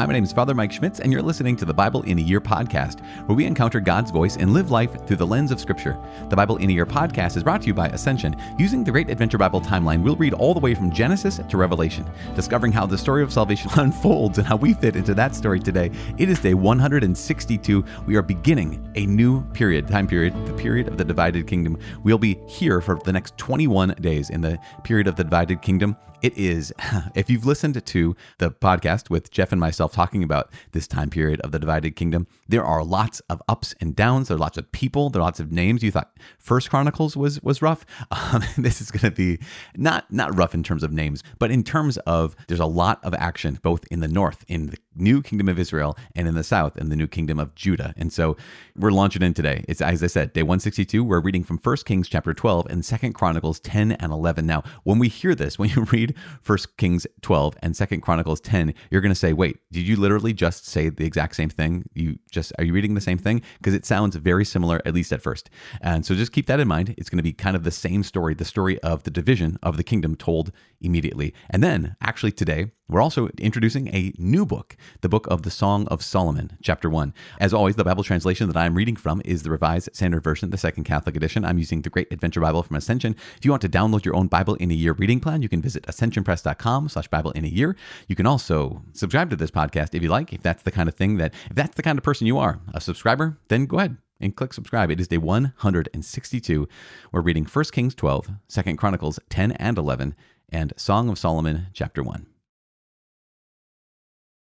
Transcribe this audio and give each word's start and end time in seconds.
Hi, 0.00 0.06
my 0.06 0.14
name 0.14 0.24
is 0.24 0.32
Father 0.32 0.54
Mike 0.54 0.72
Schmitz, 0.72 1.00
and 1.00 1.12
you're 1.12 1.20
listening 1.20 1.56
to 1.56 1.66
the 1.66 1.74
Bible 1.74 2.00
in 2.04 2.18
a 2.18 2.22
Year 2.22 2.40
podcast, 2.40 3.04
where 3.26 3.36
we 3.36 3.44
encounter 3.44 3.80
God's 3.80 4.10
voice 4.10 4.38
and 4.38 4.54
live 4.54 4.70
life 4.70 5.06
through 5.06 5.18
the 5.18 5.26
lens 5.26 5.50
of 5.50 5.60
Scripture. 5.60 5.94
The 6.30 6.36
Bible 6.36 6.56
in 6.56 6.70
a 6.70 6.72
Year 6.72 6.86
podcast 6.86 7.36
is 7.36 7.42
brought 7.42 7.60
to 7.60 7.66
you 7.66 7.74
by 7.74 7.88
Ascension. 7.88 8.34
Using 8.58 8.82
the 8.82 8.92
Great 8.92 9.10
Adventure 9.10 9.36
Bible 9.36 9.60
timeline, 9.60 10.02
we'll 10.02 10.16
read 10.16 10.32
all 10.32 10.54
the 10.54 10.60
way 10.60 10.74
from 10.74 10.90
Genesis 10.90 11.38
to 11.46 11.56
Revelation, 11.58 12.06
discovering 12.34 12.72
how 12.72 12.86
the 12.86 12.96
story 12.96 13.22
of 13.22 13.30
salvation 13.30 13.70
unfolds 13.76 14.38
and 14.38 14.46
how 14.46 14.56
we 14.56 14.72
fit 14.72 14.96
into 14.96 15.12
that 15.12 15.34
story 15.34 15.60
today. 15.60 15.90
It 16.16 16.30
is 16.30 16.40
day 16.40 16.54
162. 16.54 17.84
We 18.06 18.16
are 18.16 18.22
beginning 18.22 18.90
a 18.94 19.04
new 19.04 19.42
period, 19.50 19.86
time 19.86 20.06
period, 20.06 20.32
the 20.46 20.54
period 20.54 20.88
of 20.88 20.96
the 20.96 21.04
divided 21.04 21.46
kingdom. 21.46 21.76
We'll 22.04 22.16
be 22.16 22.40
here 22.46 22.80
for 22.80 22.98
the 23.04 23.12
next 23.12 23.36
21 23.36 23.96
days 24.00 24.30
in 24.30 24.40
the 24.40 24.58
period 24.82 25.08
of 25.08 25.16
the 25.16 25.24
divided 25.24 25.60
kingdom. 25.60 25.94
It 26.22 26.36
is, 26.36 26.72
if 27.14 27.30
you've 27.30 27.46
listened 27.46 27.84
to 27.84 28.16
the 28.38 28.50
podcast 28.50 29.08
with 29.08 29.30
Jeff 29.30 29.52
and 29.52 29.60
myself 29.60 29.92
talking 29.92 30.22
about 30.22 30.50
this 30.72 30.86
time 30.86 31.08
period 31.08 31.40
of 31.40 31.52
the 31.52 31.58
divided 31.58 31.96
kingdom, 31.96 32.26
there 32.48 32.64
are 32.64 32.84
lots 32.84 33.20
of 33.30 33.42
ups 33.48 33.74
and 33.80 33.96
downs. 33.96 34.28
There 34.28 34.36
are 34.36 34.40
lots 34.40 34.58
of 34.58 34.70
people. 34.72 35.08
There 35.08 35.22
are 35.22 35.24
lots 35.24 35.40
of 35.40 35.50
names. 35.50 35.82
You 35.82 35.90
thought 35.90 36.12
First 36.38 36.68
Chronicles 36.68 37.16
was 37.16 37.42
was 37.42 37.62
rough. 37.62 37.84
Um, 38.32 38.42
this 38.58 38.80
is 38.80 38.90
going 38.90 39.10
to 39.10 39.10
be 39.10 39.38
not 39.76 40.12
not 40.12 40.36
rough 40.36 40.54
in 40.54 40.62
terms 40.62 40.82
of 40.82 40.92
names, 40.92 41.22
but 41.38 41.50
in 41.50 41.62
terms 41.62 41.96
of 41.98 42.36
there's 42.48 42.60
a 42.60 42.66
lot 42.66 43.02
of 43.02 43.14
action 43.14 43.58
both 43.62 43.84
in 43.90 44.00
the 44.00 44.08
north, 44.08 44.44
in 44.46 44.66
the 44.66 44.76
new 44.94 45.22
kingdom 45.22 45.48
of 45.48 45.58
Israel, 45.58 45.96
and 46.14 46.26
in 46.26 46.34
the 46.34 46.44
south, 46.44 46.76
in 46.76 46.88
the 46.88 46.96
new 46.96 47.06
kingdom 47.06 47.38
of 47.38 47.54
Judah. 47.54 47.94
And 47.96 48.12
so 48.12 48.36
we're 48.76 48.90
launching 48.90 49.22
in 49.22 49.34
today. 49.34 49.64
It's 49.68 49.80
as 49.80 50.02
I 50.02 50.06
said, 50.06 50.32
day 50.32 50.42
162. 50.42 51.02
We're 51.04 51.20
reading 51.20 51.44
from 51.44 51.58
First 51.58 51.86
Kings 51.86 52.08
chapter 52.08 52.34
12 52.34 52.66
and 52.66 52.84
Second 52.84 53.14
Chronicles 53.14 53.60
10 53.60 53.92
and 53.92 54.12
11. 54.12 54.46
Now, 54.46 54.62
when 54.84 54.98
we 54.98 55.08
hear 55.08 55.34
this, 55.34 55.58
when 55.58 55.70
you 55.70 55.82
read 55.92 56.14
First 56.40 56.76
Kings 56.76 57.06
12 57.22 57.56
and 57.62 57.76
Second 57.76 58.00
Chronicles 58.00 58.40
10, 58.40 58.74
you're 58.90 59.00
going 59.00 59.12
to 59.12 59.18
say, 59.18 59.32
"Wait, 59.32 59.58
did 59.70 59.86
you 59.86 59.96
literally 59.96 60.32
just 60.32 60.66
say 60.66 60.88
the 60.88 61.06
exact 61.06 61.36
same 61.36 61.50
thing? 61.50 61.84
You 61.94 62.18
just 62.30 62.52
are 62.58 62.64
you 62.64 62.72
reading 62.72 62.94
the 62.94 63.00
same 63.00 63.18
thing? 63.18 63.42
Because 63.58 63.74
it 63.74 63.86
sounds 63.86 64.16
very 64.16 64.44
similar, 64.44 64.80
at 64.84 64.94
least 64.94 65.12
at 65.12 65.22
first. 65.22 65.50
And 65.80 66.04
so 66.04 66.14
just 66.14 66.32
keep 66.32 66.46
that 66.46 66.60
in 66.60 66.68
mind. 66.68 66.94
It's 66.98 67.10
going 67.10 67.18
to 67.18 67.22
be 67.22 67.32
kind 67.32 67.56
of 67.56 67.64
the 67.64 67.70
same 67.70 68.02
story, 68.02 68.34
the 68.34 68.44
story 68.44 68.78
of 68.80 69.04
the 69.04 69.10
division 69.10 69.58
of 69.62 69.76
the 69.76 69.84
kingdom 69.84 70.16
told 70.16 70.52
immediately. 70.80 71.34
And 71.48 71.62
then, 71.62 71.96
actually, 72.00 72.32
today 72.32 72.72
we're 72.90 73.00
also 73.00 73.28
introducing 73.38 73.88
a 73.94 74.12
new 74.18 74.44
book, 74.44 74.76
the 75.00 75.08
book 75.08 75.26
of 75.28 75.42
the 75.42 75.50
Song 75.50 75.86
of 75.88 76.02
Solomon, 76.02 76.58
chapter 76.60 76.90
one. 76.90 77.14
As 77.38 77.54
always, 77.54 77.76
the 77.76 77.84
Bible 77.84 78.02
translation 78.02 78.48
that 78.48 78.56
I'm 78.56 78.74
reading 78.74 78.96
from 78.96 79.22
is 79.24 79.42
the 79.42 79.50
Revised 79.50 79.90
Standard 79.92 80.24
Version, 80.24 80.50
the 80.50 80.58
Second 80.58 80.84
Catholic 80.84 81.14
Edition. 81.14 81.44
I'm 81.44 81.58
using 81.58 81.82
the 81.82 81.90
Great 81.90 82.12
Adventure 82.12 82.40
Bible 82.40 82.62
from 82.64 82.76
Ascension. 82.76 83.14
If 83.36 83.44
you 83.44 83.52
want 83.52 83.62
to 83.62 83.68
download 83.68 84.04
your 84.04 84.16
own 84.16 84.26
Bible 84.26 84.54
in 84.56 84.70
a 84.70 84.74
Year 84.74 84.92
reading 84.92 85.20
plan, 85.20 85.40
you 85.40 85.48
can 85.48 85.62
visit 85.62 85.84
ascensionpress.com/slash 85.84 87.08
Bible 87.08 87.30
in 87.32 87.44
a 87.44 87.48
Year. 87.48 87.76
You 88.08 88.16
can 88.16 88.26
also 88.26 88.82
subscribe 88.92 89.30
to 89.30 89.36
this 89.36 89.50
podcast 89.52 89.94
if 89.94 90.02
you 90.02 90.08
like, 90.08 90.32
if 90.32 90.42
that's 90.42 90.64
the 90.64 90.72
kind 90.72 90.88
of 90.88 90.96
thing 90.96 91.16
that, 91.18 91.32
if 91.48 91.54
that's 91.54 91.76
the 91.76 91.82
kind 91.82 91.96
of 91.96 92.04
person 92.04 92.26
you 92.26 92.38
are, 92.38 92.58
a 92.74 92.80
subscriber, 92.80 93.38
then 93.48 93.66
go 93.66 93.78
ahead 93.78 93.96
and 94.20 94.36
click 94.36 94.52
subscribe. 94.52 94.90
It 94.90 95.00
is 95.00 95.08
day 95.08 95.18
162. 95.18 96.68
We're 97.12 97.20
reading 97.20 97.44
1 97.44 97.64
Kings 97.66 97.94
12, 97.94 98.30
2 98.48 98.76
Chronicles 98.76 99.18
10 99.28 99.52
and 99.52 99.78
11, 99.78 100.14
and 100.50 100.72
Song 100.76 101.08
of 101.08 101.18
Solomon, 101.18 101.68
chapter 101.72 102.02
1. 102.02 102.26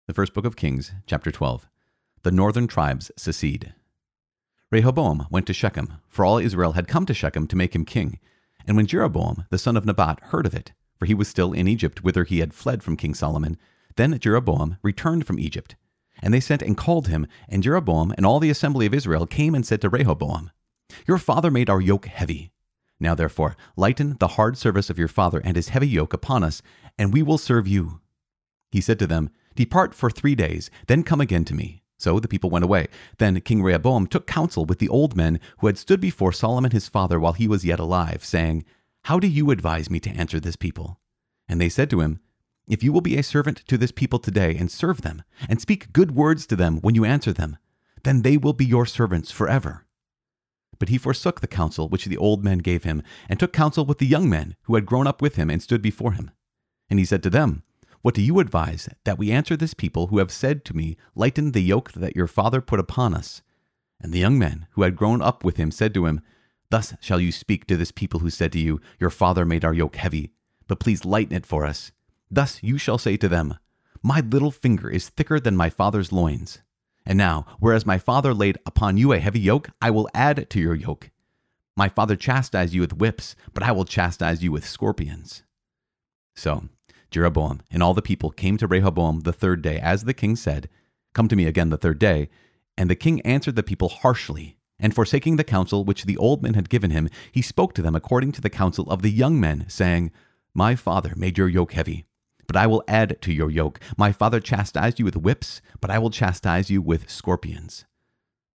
The 0.08 0.14
first 0.14 0.34
book 0.34 0.46
of 0.46 0.56
Kings, 0.56 0.94
chapter 1.06 1.32
12. 1.32 1.68
The 2.24 2.32
northern 2.32 2.66
tribes 2.66 3.12
secede. 3.18 3.74
Rehoboam 4.72 5.28
went 5.30 5.46
to 5.48 5.54
Shechem, 5.54 5.96
for 6.08 6.24
all 6.24 6.38
Israel 6.38 6.72
had 6.72 6.88
come 6.88 7.06
to 7.08 7.14
Shechem 7.14 7.46
to 7.48 7.58
make 7.58 7.76
him 7.76 7.84
king. 7.84 8.18
And 8.66 8.78
when 8.78 8.88
Jeroboam, 8.88 9.44
the 9.50 9.58
son 9.58 9.76
of 9.76 9.86
Nebat, 9.86 10.22
heard 10.28 10.46
of 10.46 10.54
it, 10.54 10.72
for 10.96 11.08
he 11.08 11.14
was 11.14 11.28
still 11.28 11.52
in 11.52 11.68
Egypt, 11.68 12.06
whither 12.06 12.24
he 12.24 12.40
had 12.40 12.54
fled 12.54 12.84
from 12.84 12.96
King 12.96 13.14
Solomon, 13.14 13.58
then 13.98 14.18
Jeroboam 14.18 14.78
returned 14.82 15.28
from 15.28 15.40
Egypt. 15.40 15.76
And 16.22 16.34
they 16.34 16.40
sent 16.40 16.62
and 16.62 16.78
called 16.78 17.10
him, 17.10 17.28
and 17.50 17.62
Jeroboam 17.62 18.14
and 18.16 18.26
all 18.26 18.40
the 18.40 18.50
assembly 18.50 18.86
of 18.86 18.94
Israel 18.94 19.26
came 19.28 19.54
and 19.54 19.66
said 19.66 19.82
to 19.82 19.90
Rehoboam, 19.90 20.52
Your 21.06 21.18
father 21.18 21.52
made 21.52 21.70
our 21.70 21.82
yoke 21.82 22.06
heavy. 22.06 22.52
Now 22.98 23.14
therefore, 23.14 23.58
lighten 23.76 24.16
the 24.22 24.30
hard 24.30 24.58
service 24.58 24.90
of 24.90 24.98
your 24.98 25.10
father 25.10 25.42
and 25.44 25.58
his 25.58 25.68
heavy 25.68 25.90
yoke 25.90 26.14
upon 26.14 26.46
us, 26.46 26.62
and 26.98 27.12
we 27.12 27.22
will 27.22 27.38
serve 27.38 27.68
you. 27.68 28.00
He 28.72 28.80
said 28.80 29.00
to 29.00 29.08
them, 29.08 29.32
Depart 29.58 29.96
for 29.96 30.12
three 30.12 30.36
days, 30.36 30.70
then 30.86 31.02
come 31.02 31.20
again 31.20 31.44
to 31.46 31.56
me. 31.56 31.82
So 31.98 32.20
the 32.20 32.28
people 32.28 32.52
went 32.52 32.64
away. 32.64 32.88
Then 33.18 33.42
King 33.42 33.64
Rehoboam 33.64 34.06
took 34.06 34.28
counsel 34.28 34.66
with 34.66 34.78
the 34.78 34.88
old 34.88 35.16
men 35.16 35.40
who 35.58 35.68
had 35.68 35.80
stood 35.80 36.00
before 36.00 36.32
Solomon 36.32 36.70
his 36.70 36.88
father 36.88 37.20
while 37.20 37.34
he 37.34 37.48
was 37.48 37.66
yet 37.66 37.80
alive, 37.80 38.24
saying, 38.24 38.66
How 39.06 39.20
do 39.20 39.28
you 39.28 39.50
advise 39.50 39.90
me 39.90 40.00
to 40.02 40.12
answer 40.12 40.40
this 40.40 40.56
people? 40.56 41.00
And 41.50 41.60
they 41.60 41.70
said 41.70 41.90
to 41.90 42.02
him, 42.02 42.20
If 42.68 42.84
you 42.84 42.94
will 42.94 43.02
be 43.02 43.18
a 43.18 43.24
servant 43.24 43.64
to 43.68 43.80
this 43.80 43.92
people 43.92 44.20
today 44.20 44.56
and 44.56 44.70
serve 44.70 45.02
them, 45.02 45.24
and 45.50 45.60
speak 45.60 45.92
good 45.92 46.12
words 46.12 46.46
to 46.48 46.56
them 46.56 46.78
when 46.82 46.94
you 46.94 47.04
answer 47.04 47.34
them, 47.34 47.58
then 48.04 48.22
they 48.22 48.38
will 48.38 48.54
be 48.54 48.66
your 48.66 48.86
servants 48.86 49.32
forever. 49.32 49.88
But 50.78 50.90
he 50.90 51.00
forsook 51.00 51.42
the 51.42 51.48
counsel 51.48 51.90
which 51.90 52.06
the 52.06 52.18
old 52.18 52.44
men 52.44 52.60
gave 52.60 52.84
him, 52.84 53.02
and 53.28 53.40
took 53.40 53.54
counsel 53.54 53.86
with 53.86 53.98
the 53.98 54.06
young 54.06 54.30
men 54.30 54.56
who 54.64 54.76
had 54.76 54.86
grown 54.86 55.08
up 55.08 55.20
with 55.20 55.36
him 55.36 55.50
and 55.50 55.64
stood 55.64 55.82
before 55.82 56.12
him. 56.12 56.30
And 56.92 57.00
he 57.00 57.06
said 57.06 57.24
to 57.24 57.32
them, 57.32 57.64
what 58.02 58.14
do 58.14 58.22
you 58.22 58.40
advise 58.40 58.90
that 59.04 59.18
we 59.18 59.32
answer 59.32 59.58
this 59.58 59.74
people 59.74 60.08
who 60.08 60.20
have 60.20 60.32
said 60.32 60.64
to 60.66 60.76
me, 60.76 60.98
Lighten 61.16 61.52
the 61.52 61.62
yoke 61.62 61.92
that 61.94 62.16
your 62.16 62.28
father 62.28 62.62
put 62.62 62.80
upon 62.80 63.14
us? 63.14 63.42
And 64.00 64.14
the 64.14 64.20
young 64.20 64.38
men 64.38 64.68
who 64.72 64.84
had 64.84 64.96
grown 64.96 65.22
up 65.22 65.44
with 65.44 65.58
him 65.58 65.72
said 65.72 65.94
to 65.96 66.06
him, 66.06 66.22
Thus 66.70 66.94
shall 67.00 67.20
you 67.20 67.32
speak 67.32 67.66
to 67.68 67.78
this 67.78 67.92
people 67.92 68.20
who 68.20 68.30
said 68.30 68.52
to 68.54 68.60
you, 68.60 68.80
Your 69.00 69.10
father 69.10 69.46
made 69.46 69.66
our 69.66 69.74
yoke 69.74 69.96
heavy, 69.96 70.32
but 70.68 70.80
please 70.80 71.06
lighten 71.06 71.36
it 71.36 71.46
for 71.46 71.66
us. 71.66 71.92
Thus 72.30 72.62
you 72.62 72.78
shall 72.78 72.98
say 72.98 73.18
to 73.18 73.28
them, 73.28 73.58
My 74.04 74.20
little 74.20 74.52
finger 74.52 74.90
is 74.90 75.10
thicker 75.10 75.40
than 75.40 75.56
my 75.56 75.70
father's 75.70 76.12
loins. 76.12 76.60
And 77.06 77.18
now, 77.18 77.46
whereas 77.60 77.86
my 77.86 77.98
father 77.98 78.34
laid 78.34 78.58
upon 78.66 78.98
you 78.98 79.14
a 79.14 79.20
heavy 79.20 79.40
yoke, 79.40 79.70
I 79.82 79.92
will 79.92 80.10
add 80.14 80.50
to 80.50 80.60
your 80.60 80.76
yoke. 80.76 81.10
My 81.76 81.88
father 81.90 82.16
chastised 82.16 82.74
you 82.74 82.82
with 82.82 82.98
whips, 82.98 83.36
but 83.54 83.64
I 83.64 83.72
will 83.72 83.86
chastise 83.86 84.44
you 84.44 84.52
with 84.52 84.68
scorpions. 84.68 85.44
So, 86.36 86.68
Jeroboam 87.12 87.62
and 87.72 87.82
all 87.82 87.94
the 87.94 88.02
people 88.02 88.32
came 88.32 88.58
to 88.58 88.68
Rehoboam 88.68 89.22
the 89.22 89.34
third 89.34 89.62
day, 89.62 89.80
as 89.80 90.04
the 90.04 90.14
king 90.14 90.36
said, 90.36 90.70
Come 91.14 91.28
to 91.28 91.36
me 91.36 91.46
again 91.46 91.70
the 91.70 91.78
third 91.78 92.00
day. 92.00 92.30
And 92.78 92.90
the 92.90 92.96
king 92.96 93.22
answered 93.22 93.56
the 93.56 93.64
people 93.64 93.90
harshly. 93.90 94.58
And 94.80 94.94
forsaking 94.94 95.38
the 95.38 95.44
counsel 95.44 95.84
which 95.84 96.04
the 96.04 96.18
old 96.18 96.44
men 96.44 96.54
had 96.54 96.70
given 96.70 96.92
him, 96.92 97.10
he 97.32 97.42
spoke 97.42 97.74
to 97.74 97.82
them 97.82 97.96
according 97.96 98.34
to 98.34 98.42
the 98.42 98.50
counsel 98.50 98.88
of 98.92 99.02
the 99.02 99.10
young 99.10 99.40
men, 99.40 99.66
saying, 99.68 100.12
My 100.54 100.76
father 100.76 101.14
made 101.16 101.38
your 101.38 101.50
yoke 101.50 101.74
heavy, 101.74 102.06
but 102.46 102.56
I 102.56 102.68
will 102.68 102.84
add 102.88 103.20
to 103.24 103.34
your 103.34 103.50
yoke. 103.50 103.80
My 103.98 104.12
father 104.12 104.40
chastised 104.40 105.00
you 105.00 105.06
with 105.06 105.18
whips, 105.18 105.62
but 105.82 105.90
I 105.90 105.98
will 105.98 106.12
chastise 106.12 106.70
you 106.70 106.82
with 106.84 107.10
scorpions. 107.10 107.86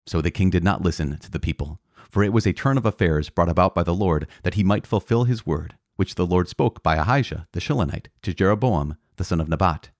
So 0.05 0.21
the 0.21 0.29
king 0.29 0.51
did 0.51 0.63
not 0.63 0.83
listen 0.83 1.17
to 1.17 1.31
the 1.31 1.39
people, 1.39 1.79
for 2.09 2.23
it 2.23 2.33
was 2.33 2.45
a 2.45 2.53
turn 2.53 2.77
of 2.77 2.85
affairs 2.85 3.29
brought 3.29 3.49
about 3.49 3.73
by 3.73 3.81
the 3.81 3.95
Lord, 3.95 4.27
that 4.43 4.53
he 4.53 4.63
might 4.63 4.85
fulfill 4.85 5.23
his 5.23 5.47
word 5.47 5.75
which 6.01 6.15
the 6.15 6.25
Lord 6.25 6.49
spoke 6.49 6.81
by 6.81 6.95
Ahijah 6.95 7.47
the 7.51 7.59
Shilonite 7.59 8.07
to 8.23 8.33
Jeroboam 8.33 8.97
the 9.17 9.23
son 9.23 9.39
of 9.39 9.47
Nebat. 9.47 9.91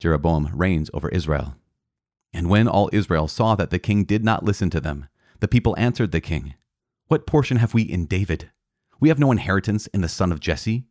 Jeroboam 0.00 0.50
reigns 0.52 0.90
over 0.92 1.08
Israel. 1.08 1.54
And 2.34 2.50
when 2.50 2.68
all 2.68 2.90
Israel 2.92 3.26
saw 3.26 3.54
that 3.54 3.70
the 3.70 3.78
king 3.78 4.04
did 4.04 4.22
not 4.22 4.44
listen 4.44 4.68
to 4.68 4.82
them, 4.82 5.08
the 5.40 5.48
people 5.48 5.74
answered 5.78 6.12
the 6.12 6.20
king, 6.20 6.56
What 7.06 7.26
portion 7.26 7.56
have 7.56 7.72
we 7.72 7.80
in 7.80 8.04
David? 8.04 8.50
We 9.00 9.08
have 9.08 9.18
no 9.18 9.32
inheritance 9.32 9.86
in 9.94 10.02
the 10.02 10.10
son 10.10 10.30
of 10.30 10.40
Jesse. 10.40 10.84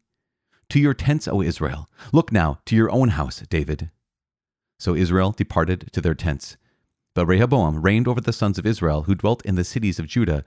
To 0.69 0.79
your 0.79 0.95
tents, 0.95 1.27
O 1.27 1.43
Israel. 1.43 1.87
Look 2.11 2.31
now 2.31 2.57
to 2.65 2.75
your 2.75 2.89
own 2.89 3.09
house, 3.09 3.43
David. 3.47 3.91
So 4.79 4.95
Israel 4.95 5.29
departed 5.31 5.91
to 5.93 6.01
their 6.01 6.15
tents. 6.15 6.57
But 7.13 7.27
Rehoboam 7.27 7.83
reigned 7.83 8.07
over 8.07 8.19
the 8.19 8.33
sons 8.33 8.57
of 8.57 8.65
Israel 8.65 9.03
who 9.03 9.13
dwelt 9.13 9.45
in 9.45 9.53
the 9.53 9.63
cities 9.63 9.99
of 9.99 10.07
Judah 10.07 10.43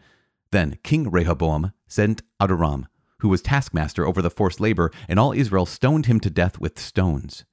then 0.52 0.78
King 0.82 1.10
Rehoboam 1.10 1.72
sent 1.86 2.22
Adoram, 2.40 2.86
who 3.18 3.28
was 3.28 3.42
taskmaster 3.42 4.06
over 4.06 4.20
the 4.20 4.30
forced 4.30 4.60
labor, 4.60 4.90
and 5.08 5.18
all 5.18 5.32
Israel 5.32 5.66
stoned 5.66 6.06
him 6.06 6.20
to 6.20 6.30
death 6.30 6.58
with 6.58 6.78
stones. 6.78 7.44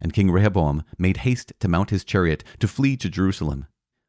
And 0.00 0.12
King 0.12 0.30
Rehoboam 0.30 0.82
made 0.98 1.18
haste 1.18 1.52
to 1.60 1.68
mount 1.68 1.90
his 1.90 2.04
chariot 2.04 2.42
to 2.58 2.68
flee 2.68 2.96
to 2.96 3.08
Jerusalem. 3.08 3.66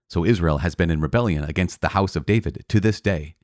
So 0.10 0.26
Israel 0.26 0.60
has 0.60 0.76
been 0.76 0.90
in 0.90 1.02
rebellion 1.02 1.44
against 1.44 1.82
the 1.82 1.90
house 1.90 2.16
of 2.16 2.26
David 2.26 2.64
to 2.70 2.80
this 2.80 3.02
day. 3.02 3.36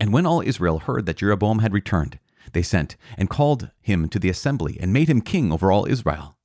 And 0.00 0.12
when 0.12 0.26
all 0.26 0.40
Israel 0.40 0.80
heard 0.80 1.06
that 1.06 1.18
Jeroboam 1.18 1.60
had 1.60 1.72
returned, 1.72 2.18
they 2.52 2.62
sent 2.62 2.96
and 3.16 3.30
called 3.30 3.70
him 3.80 4.08
to 4.08 4.18
the 4.18 4.30
assembly 4.30 4.78
and 4.80 4.92
made 4.92 5.08
him 5.08 5.20
king 5.20 5.52
over 5.52 5.70
all 5.70 5.86
Israel. 5.86 6.36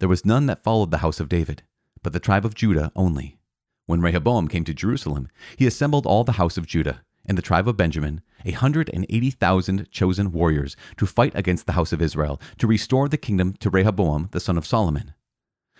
There 0.00 0.08
was 0.08 0.26
none 0.26 0.46
that 0.46 0.62
followed 0.62 0.90
the 0.90 0.98
house 0.98 1.20
of 1.20 1.28
David, 1.28 1.62
but 2.02 2.12
the 2.12 2.20
tribe 2.20 2.44
of 2.44 2.54
Judah 2.54 2.92
only. 2.94 3.38
When 3.86 4.00
Rehoboam 4.00 4.48
came 4.48 4.64
to 4.64 4.74
Jerusalem, 4.74 5.28
he 5.56 5.66
assembled 5.66 6.06
all 6.06 6.24
the 6.24 6.32
house 6.32 6.56
of 6.56 6.66
Judah 6.66 7.02
and 7.30 7.38
the 7.38 7.42
tribe 7.42 7.68
of 7.68 7.76
Benjamin, 7.76 8.22
a 8.44 8.50
hundred 8.50 8.90
and 8.92 9.06
eighty 9.08 9.30
thousand 9.30 9.88
chosen 9.92 10.32
warriors, 10.32 10.74
to 10.96 11.06
fight 11.06 11.30
against 11.36 11.64
the 11.64 11.74
house 11.74 11.92
of 11.92 12.02
Israel, 12.02 12.40
to 12.58 12.66
restore 12.66 13.08
the 13.08 13.16
kingdom 13.16 13.52
to 13.60 13.70
Rehoboam 13.70 14.30
the 14.32 14.40
son 14.40 14.58
of 14.58 14.66
Solomon. 14.66 15.14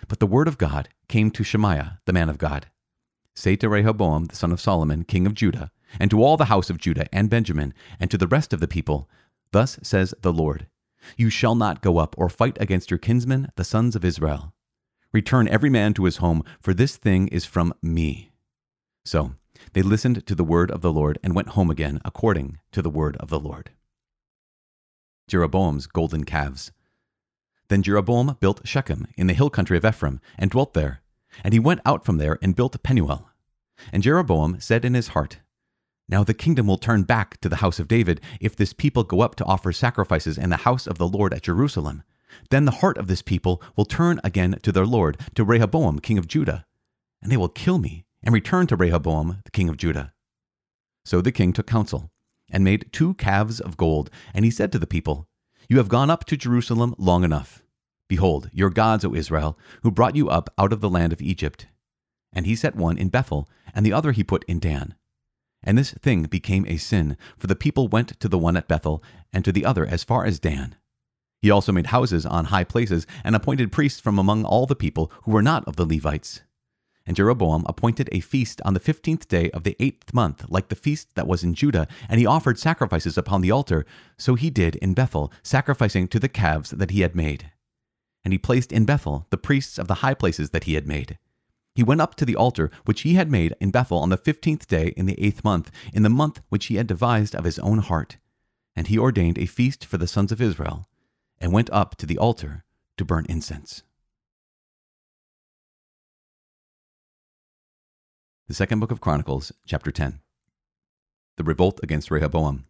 But 0.07 0.19
the 0.19 0.27
word 0.27 0.47
of 0.47 0.57
God 0.57 0.87
came 1.09 1.29
to 1.31 1.43
Shemaiah, 1.43 1.99
the 2.05 2.13
man 2.13 2.29
of 2.29 2.37
God. 2.37 2.67
Say 3.35 3.57
to 3.57 3.67
Rehoboam 3.67 4.27
the 4.27 4.35
son 4.37 4.53
of 4.53 4.61
Solomon, 4.61 5.03
king 5.03 5.27
of 5.27 5.33
Judah, 5.33 5.71
and 5.99 6.09
to 6.09 6.23
all 6.23 6.37
the 6.37 6.45
house 6.45 6.69
of 6.69 6.77
Judah 6.77 7.13
and 7.13 7.29
Benjamin, 7.29 7.73
and 7.99 8.09
to 8.11 8.17
the 8.17 8.27
rest 8.29 8.53
of 8.53 8.61
the 8.61 8.67
people, 8.69 9.09
Thus 9.51 9.77
says 9.83 10.13
the 10.21 10.31
Lord 10.31 10.67
You 11.17 11.29
shall 11.29 11.55
not 11.55 11.81
go 11.81 11.97
up 11.97 12.15
or 12.17 12.29
fight 12.29 12.57
against 12.61 12.89
your 12.89 12.97
kinsmen, 12.97 13.49
the 13.57 13.65
sons 13.65 13.97
of 13.97 14.05
Israel. 14.05 14.53
Return 15.11 15.49
every 15.49 15.69
man 15.69 15.93
to 15.95 16.05
his 16.05 16.17
home, 16.17 16.45
for 16.61 16.73
this 16.73 16.95
thing 16.95 17.27
is 17.27 17.43
from 17.43 17.73
me. 17.81 18.31
So 19.03 19.35
they 19.73 19.81
listened 19.81 20.25
to 20.25 20.35
the 20.35 20.43
word 20.43 20.71
of 20.71 20.81
the 20.81 20.91
Lord 20.91 21.17
and 21.23 21.35
went 21.35 21.49
home 21.49 21.69
again 21.69 21.99
according 22.03 22.59
to 22.71 22.81
the 22.81 22.89
word 22.89 23.17
of 23.17 23.29
the 23.29 23.39
Lord. 23.39 23.71
Jeroboam's 25.27 25.87
golden 25.87 26.23
calves. 26.25 26.71
Then 27.69 27.83
Jeroboam 27.83 28.35
built 28.41 28.67
Shechem 28.67 29.07
in 29.15 29.27
the 29.27 29.33
hill 29.33 29.49
country 29.49 29.77
of 29.77 29.85
Ephraim 29.85 30.19
and 30.37 30.51
dwelt 30.51 30.73
there. 30.73 31.01
And 31.43 31.53
he 31.53 31.59
went 31.59 31.79
out 31.85 32.03
from 32.03 32.17
there 32.17 32.37
and 32.41 32.55
built 32.55 32.83
Penuel. 32.83 33.29
And 33.93 34.03
Jeroboam 34.03 34.59
said 34.59 34.83
in 34.83 34.93
his 34.93 35.09
heart, 35.09 35.39
Now 36.09 36.25
the 36.25 36.33
kingdom 36.33 36.67
will 36.67 36.77
turn 36.77 37.03
back 37.03 37.39
to 37.39 37.47
the 37.47 37.57
house 37.57 37.79
of 37.79 37.87
David 37.87 38.19
if 38.41 38.57
this 38.57 38.73
people 38.73 39.03
go 39.03 39.21
up 39.21 39.35
to 39.35 39.45
offer 39.45 39.71
sacrifices 39.71 40.37
in 40.37 40.49
the 40.49 40.57
house 40.57 40.85
of 40.85 40.97
the 40.97 41.07
Lord 41.07 41.33
at 41.33 41.43
Jerusalem. 41.43 42.03
Then 42.49 42.65
the 42.65 42.71
heart 42.71 42.97
of 42.97 43.07
this 43.07 43.21
people 43.21 43.61
will 43.77 43.85
turn 43.85 44.19
again 44.23 44.59
to 44.63 44.71
their 44.73 44.85
Lord, 44.85 45.17
to 45.35 45.45
Rehoboam, 45.45 45.99
king 45.99 46.17
of 46.17 46.27
Judah. 46.27 46.65
And 47.21 47.31
they 47.31 47.37
will 47.37 47.47
kill 47.47 47.77
me 47.77 48.03
and 48.23 48.33
returned 48.33 48.69
to 48.69 48.75
Rehoboam, 48.75 49.41
the 49.43 49.51
king 49.51 49.69
of 49.69 49.77
Judah. 49.77 50.13
So 51.05 51.21
the 51.21 51.31
king 51.31 51.53
took 51.53 51.67
counsel 51.67 52.11
and 52.51 52.63
made 52.63 52.91
two 52.91 53.13
calves 53.15 53.59
of 53.59 53.77
gold. 53.77 54.09
And 54.33 54.45
he 54.45 54.51
said 54.51 54.71
to 54.71 54.79
the 54.79 54.87
people, 54.87 55.27
You 55.69 55.77
have 55.77 55.89
gone 55.89 56.09
up 56.09 56.25
to 56.25 56.37
Jerusalem 56.37 56.93
long 56.97 57.23
enough. 57.23 57.63
Behold, 58.07 58.49
your 58.51 58.69
gods, 58.69 59.05
O 59.05 59.15
Israel, 59.15 59.57
who 59.83 59.91
brought 59.91 60.15
you 60.15 60.29
up 60.29 60.53
out 60.57 60.73
of 60.73 60.81
the 60.81 60.89
land 60.89 61.13
of 61.13 61.21
Egypt. 61.21 61.67
And 62.33 62.45
he 62.45 62.55
set 62.55 62.75
one 62.75 62.97
in 62.97 63.09
Bethel, 63.09 63.49
and 63.73 63.85
the 63.85 63.93
other 63.93 64.11
he 64.11 64.23
put 64.23 64.43
in 64.45 64.59
Dan. 64.59 64.95
And 65.63 65.77
this 65.77 65.91
thing 65.91 66.23
became 66.23 66.65
a 66.65 66.77
sin, 66.77 67.17
for 67.37 67.47
the 67.47 67.55
people 67.55 67.87
went 67.87 68.19
to 68.19 68.27
the 68.27 68.37
one 68.37 68.57
at 68.57 68.67
Bethel, 68.67 69.03
and 69.31 69.45
to 69.45 69.51
the 69.51 69.65
other 69.65 69.85
as 69.85 70.03
far 70.03 70.25
as 70.25 70.39
Dan. 70.39 70.75
He 71.41 71.49
also 71.49 71.71
made 71.71 71.87
houses 71.87 72.25
on 72.25 72.45
high 72.45 72.63
places, 72.63 73.07
and 73.23 73.35
appointed 73.35 73.71
priests 73.71 73.99
from 73.99 74.19
among 74.19 74.43
all 74.43 74.65
the 74.65 74.75
people 74.75 75.11
who 75.23 75.31
were 75.31 75.41
not 75.41 75.65
of 75.67 75.75
the 75.75 75.85
Levites. 75.85 76.41
And 77.05 77.15
Jeroboam 77.15 77.63
appointed 77.65 78.09
a 78.11 78.19
feast 78.19 78.61
on 78.63 78.73
the 78.75 78.79
fifteenth 78.79 79.27
day 79.27 79.49
of 79.51 79.63
the 79.63 79.75
eighth 79.79 80.13
month, 80.13 80.45
like 80.49 80.69
the 80.69 80.75
feast 80.75 81.15
that 81.15 81.27
was 81.27 81.43
in 81.43 81.55
Judah, 81.55 81.87
and 82.07 82.19
he 82.19 82.25
offered 82.25 82.59
sacrifices 82.59 83.17
upon 83.17 83.41
the 83.41 83.51
altar. 83.51 83.85
So 84.17 84.35
he 84.35 84.49
did 84.49 84.75
in 84.75 84.93
Bethel, 84.93 85.31
sacrificing 85.41 86.07
to 86.09 86.19
the 86.19 86.29
calves 86.29 86.69
that 86.69 86.91
he 86.91 87.01
had 87.01 87.15
made. 87.15 87.51
And 88.23 88.31
he 88.33 88.37
placed 88.37 88.71
in 88.71 88.85
Bethel 88.85 89.25
the 89.31 89.37
priests 89.37 89.79
of 89.79 89.87
the 89.87 89.95
high 89.95 90.13
places 90.13 90.51
that 90.51 90.65
he 90.65 90.75
had 90.75 90.85
made. 90.87 91.17
He 91.73 91.83
went 91.83 92.01
up 92.01 92.15
to 92.15 92.25
the 92.25 92.35
altar 92.35 92.69
which 92.85 93.01
he 93.01 93.15
had 93.15 93.31
made 93.31 93.55
in 93.59 93.71
Bethel 93.71 93.97
on 93.97 94.09
the 94.09 94.17
fifteenth 94.17 94.67
day 94.67 94.93
in 94.95 95.07
the 95.07 95.19
eighth 95.19 95.43
month, 95.43 95.71
in 95.93 96.03
the 96.03 96.09
month 96.09 96.41
which 96.49 96.67
he 96.67 96.75
had 96.75 96.85
devised 96.85 97.33
of 97.33 97.45
his 97.45 97.57
own 97.59 97.79
heart. 97.79 98.17
And 98.75 98.87
he 98.87 98.99
ordained 98.99 99.39
a 99.39 99.47
feast 99.47 99.85
for 99.85 99.97
the 99.97 100.07
sons 100.07 100.31
of 100.31 100.39
Israel, 100.39 100.87
and 101.39 101.51
went 101.51 101.69
up 101.71 101.95
to 101.95 102.05
the 102.05 102.19
altar 102.19 102.63
to 102.97 103.05
burn 103.05 103.25
incense. 103.27 103.81
The 108.51 108.55
second 108.55 108.81
book 108.81 108.91
of 108.91 108.99
Chronicles, 108.99 109.53
chapter 109.65 109.91
10. 109.91 110.19
The 111.37 111.43
revolt 111.45 111.79
against 111.81 112.11
Rehoboam. 112.11 112.65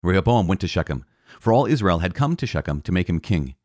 Rehoboam 0.00 0.46
went 0.46 0.60
to 0.60 0.68
Shechem, 0.68 1.04
for 1.40 1.52
all 1.52 1.66
Israel 1.66 1.98
had 1.98 2.14
come 2.14 2.36
to 2.36 2.46
Shechem 2.46 2.80
to 2.82 2.92
make 2.92 3.08
him 3.08 3.18
king. 3.18 3.56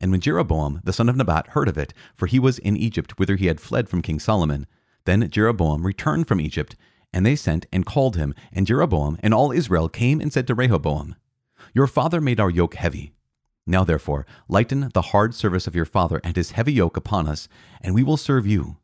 And 0.00 0.10
when 0.10 0.22
Jeroboam 0.22 0.80
the 0.82 0.94
son 0.94 1.10
of 1.10 1.16
Nebat 1.16 1.48
heard 1.48 1.68
of 1.68 1.76
it, 1.76 1.92
for 2.14 2.24
he 2.24 2.38
was 2.38 2.58
in 2.58 2.78
Egypt 2.78 3.18
whither 3.18 3.36
he 3.36 3.48
had 3.48 3.60
fled 3.60 3.90
from 3.90 4.00
King 4.00 4.18
Solomon, 4.18 4.66
then 5.04 5.28
Jeroboam 5.28 5.84
returned 5.86 6.26
from 6.26 6.40
Egypt, 6.40 6.76
and 7.12 7.26
they 7.26 7.36
sent 7.36 7.66
and 7.70 7.84
called 7.84 8.16
him, 8.16 8.34
and 8.50 8.66
Jeroboam 8.66 9.18
and 9.22 9.34
all 9.34 9.52
Israel 9.52 9.90
came 9.90 10.18
and 10.18 10.32
said 10.32 10.46
to 10.46 10.54
Rehoboam, 10.54 11.16
Your 11.74 11.86
father 11.86 12.22
made 12.22 12.40
our 12.40 12.48
yoke 12.48 12.76
heavy. 12.76 13.12
Now 13.66 13.84
therefore, 13.84 14.24
lighten 14.48 14.92
the 14.94 15.12
hard 15.12 15.34
service 15.34 15.66
of 15.66 15.76
your 15.76 15.84
father 15.84 16.22
and 16.24 16.36
his 16.36 16.52
heavy 16.52 16.72
yoke 16.72 16.96
upon 16.96 17.28
us, 17.28 17.48
and 17.82 17.94
we 17.94 18.02
will 18.02 18.16
serve 18.16 18.46
you. 18.46 18.78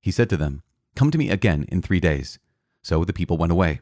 He 0.00 0.12
said 0.12 0.30
to 0.30 0.36
them, 0.36 0.62
Come 0.94 1.10
to 1.10 1.18
me 1.18 1.30
again 1.30 1.64
in 1.68 1.82
three 1.82 2.00
days. 2.00 2.38
So 2.82 3.04
the 3.04 3.12
people 3.12 3.36
went 3.36 3.52
away. 3.52 3.80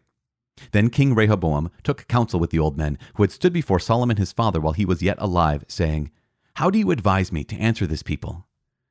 Then 0.72 0.90
King 0.90 1.14
Rehoboam 1.14 1.70
took 1.82 2.06
counsel 2.08 2.38
with 2.38 2.50
the 2.50 2.58
old 2.58 2.76
men 2.76 2.98
who 3.14 3.22
had 3.22 3.32
stood 3.32 3.52
before 3.52 3.78
Solomon 3.78 4.16
his 4.16 4.32
father 4.32 4.60
while 4.60 4.74
he 4.74 4.84
was 4.84 5.02
yet 5.02 5.16
alive, 5.18 5.64
saying, 5.66 6.10
How 6.54 6.70
do 6.70 6.78
you 6.78 6.90
advise 6.90 7.32
me 7.32 7.44
to 7.44 7.56
answer 7.56 7.86
this 7.86 8.02
people? 8.02 8.46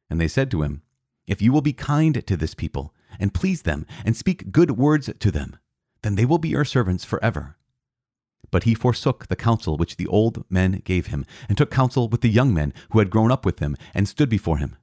And 0.09 0.19
they 0.19 0.27
said 0.27 0.51
to 0.51 0.63
him, 0.63 0.81
If 1.27 1.41
you 1.41 1.51
will 1.51 1.61
be 1.61 1.73
kind 1.73 2.25
to 2.25 2.37
this 2.37 2.53
people, 2.53 2.93
and 3.19 3.33
please 3.33 3.61
them, 3.61 3.85
and 4.03 4.15
speak 4.15 4.51
good 4.51 4.71
words 4.71 5.09
to 5.17 5.31
them, 5.31 5.57
then 6.01 6.15
they 6.15 6.25
will 6.25 6.39
be 6.39 6.49
your 6.49 6.65
servants 6.65 7.05
forever. 7.05 7.57
But 8.49 8.63
he 8.63 8.73
forsook 8.73 9.27
the 9.27 9.35
counsel 9.35 9.77
which 9.77 9.95
the 9.95 10.07
old 10.07 10.43
men 10.49 10.81
gave 10.83 11.07
him, 11.07 11.25
and 11.47 11.57
took 11.57 11.71
counsel 11.71 12.09
with 12.09 12.21
the 12.21 12.29
young 12.29 12.53
men 12.53 12.73
who 12.91 12.99
had 12.99 13.09
grown 13.09 13.31
up 13.31 13.45
with 13.45 13.59
him, 13.59 13.77
and 13.93 14.07
stood 14.07 14.29
before 14.29 14.57
him. 14.57 14.75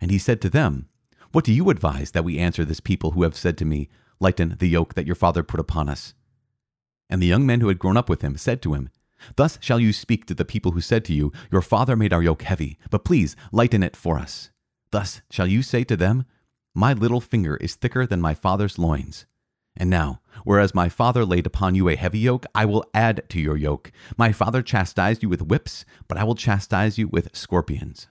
And 0.00 0.10
he 0.10 0.18
said 0.18 0.40
to 0.40 0.50
them, 0.50 0.88
what 1.32 1.44
do 1.44 1.52
you 1.52 1.70
advise 1.70 2.12
that 2.12 2.24
we 2.24 2.38
answer 2.38 2.64
this 2.64 2.80
people 2.80 3.12
who 3.12 3.22
have 3.22 3.36
said 3.36 3.58
to 3.58 3.64
me, 3.64 3.88
Lighten 4.18 4.56
the 4.58 4.68
yoke 4.68 4.94
that 4.94 5.06
your 5.06 5.14
father 5.14 5.42
put 5.42 5.60
upon 5.60 5.88
us? 5.88 6.14
And 7.08 7.22
the 7.22 7.26
young 7.26 7.46
men 7.46 7.60
who 7.60 7.68
had 7.68 7.78
grown 7.78 7.96
up 7.96 8.08
with 8.08 8.22
him 8.22 8.36
said 8.36 8.62
to 8.62 8.74
him, 8.74 8.88
Thus 9.36 9.58
shall 9.60 9.80
you 9.80 9.92
speak 9.92 10.26
to 10.26 10.34
the 10.34 10.44
people 10.44 10.72
who 10.72 10.80
said 10.80 11.04
to 11.06 11.12
you, 11.12 11.32
Your 11.50 11.62
father 11.62 11.96
made 11.96 12.12
our 12.12 12.22
yoke 12.22 12.42
heavy, 12.42 12.78
but 12.90 13.04
please 13.04 13.36
lighten 13.52 13.82
it 13.82 13.96
for 13.96 14.18
us. 14.18 14.50
Thus 14.90 15.22
shall 15.30 15.46
you 15.46 15.62
say 15.62 15.84
to 15.84 15.96
them, 15.96 16.24
My 16.74 16.92
little 16.92 17.20
finger 17.20 17.56
is 17.56 17.74
thicker 17.74 18.06
than 18.06 18.20
my 18.20 18.34
father's 18.34 18.78
loins. 18.78 19.26
And 19.76 19.90
now, 19.90 20.20
whereas 20.44 20.74
my 20.74 20.88
father 20.88 21.24
laid 21.24 21.46
upon 21.46 21.74
you 21.74 21.88
a 21.88 21.96
heavy 21.96 22.20
yoke, 22.20 22.46
I 22.54 22.64
will 22.64 22.84
add 22.94 23.28
to 23.28 23.40
your 23.40 23.56
yoke. 23.56 23.92
My 24.16 24.32
father 24.32 24.62
chastised 24.62 25.22
you 25.22 25.28
with 25.28 25.42
whips, 25.42 25.84
but 26.08 26.16
I 26.16 26.24
will 26.24 26.34
chastise 26.34 26.96
you 26.96 27.08
with 27.08 27.36
scorpions. 27.36 28.08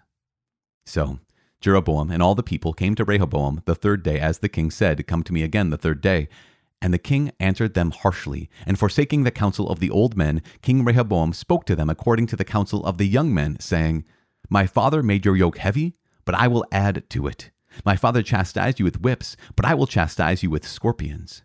So 0.86 1.20
Jeroboam 1.66 2.12
and 2.12 2.22
all 2.22 2.36
the 2.36 2.44
people 2.44 2.74
came 2.74 2.94
to 2.94 3.04
Rehoboam 3.04 3.64
the 3.66 3.74
third 3.74 4.04
day, 4.04 4.20
as 4.20 4.38
the 4.38 4.48
king 4.48 4.70
said, 4.70 5.08
Come 5.08 5.24
to 5.24 5.34
me 5.34 5.42
again 5.42 5.72
the 5.72 5.80
third 5.80 6.00
day. 6.00 6.30
And 6.80 6.94
the 6.94 7.00
king 7.00 7.32
answered 7.40 7.74
them 7.74 7.90
harshly, 7.90 8.52
and 8.68 8.78
forsaking 8.78 9.24
the 9.24 9.32
counsel 9.32 9.68
of 9.68 9.80
the 9.80 9.90
old 9.90 10.16
men, 10.16 10.44
King 10.62 10.86
Rehoboam 10.86 11.34
spoke 11.34 11.66
to 11.66 11.76
them 11.76 11.90
according 11.90 12.28
to 12.28 12.36
the 12.36 12.46
counsel 12.46 12.86
of 12.86 13.00
the 13.00 13.08
young 13.08 13.34
men, 13.34 13.58
saying, 13.60 14.06
My 14.48 14.68
father 14.68 15.02
made 15.02 15.26
your 15.26 15.36
yoke 15.36 15.58
heavy, 15.58 15.96
but 16.24 16.36
I 16.36 16.48
will 16.48 16.68
add 16.72 17.04
to 17.10 17.26
it. 17.26 17.50
My 17.84 17.96
father 17.96 18.22
chastised 18.22 18.78
you 18.78 18.86
with 18.86 19.02
whips, 19.02 19.36
but 19.56 19.66
I 19.66 19.74
will 19.74 19.88
chastise 19.88 20.44
you 20.44 20.52
with 20.52 20.68
scorpions. 20.68 21.42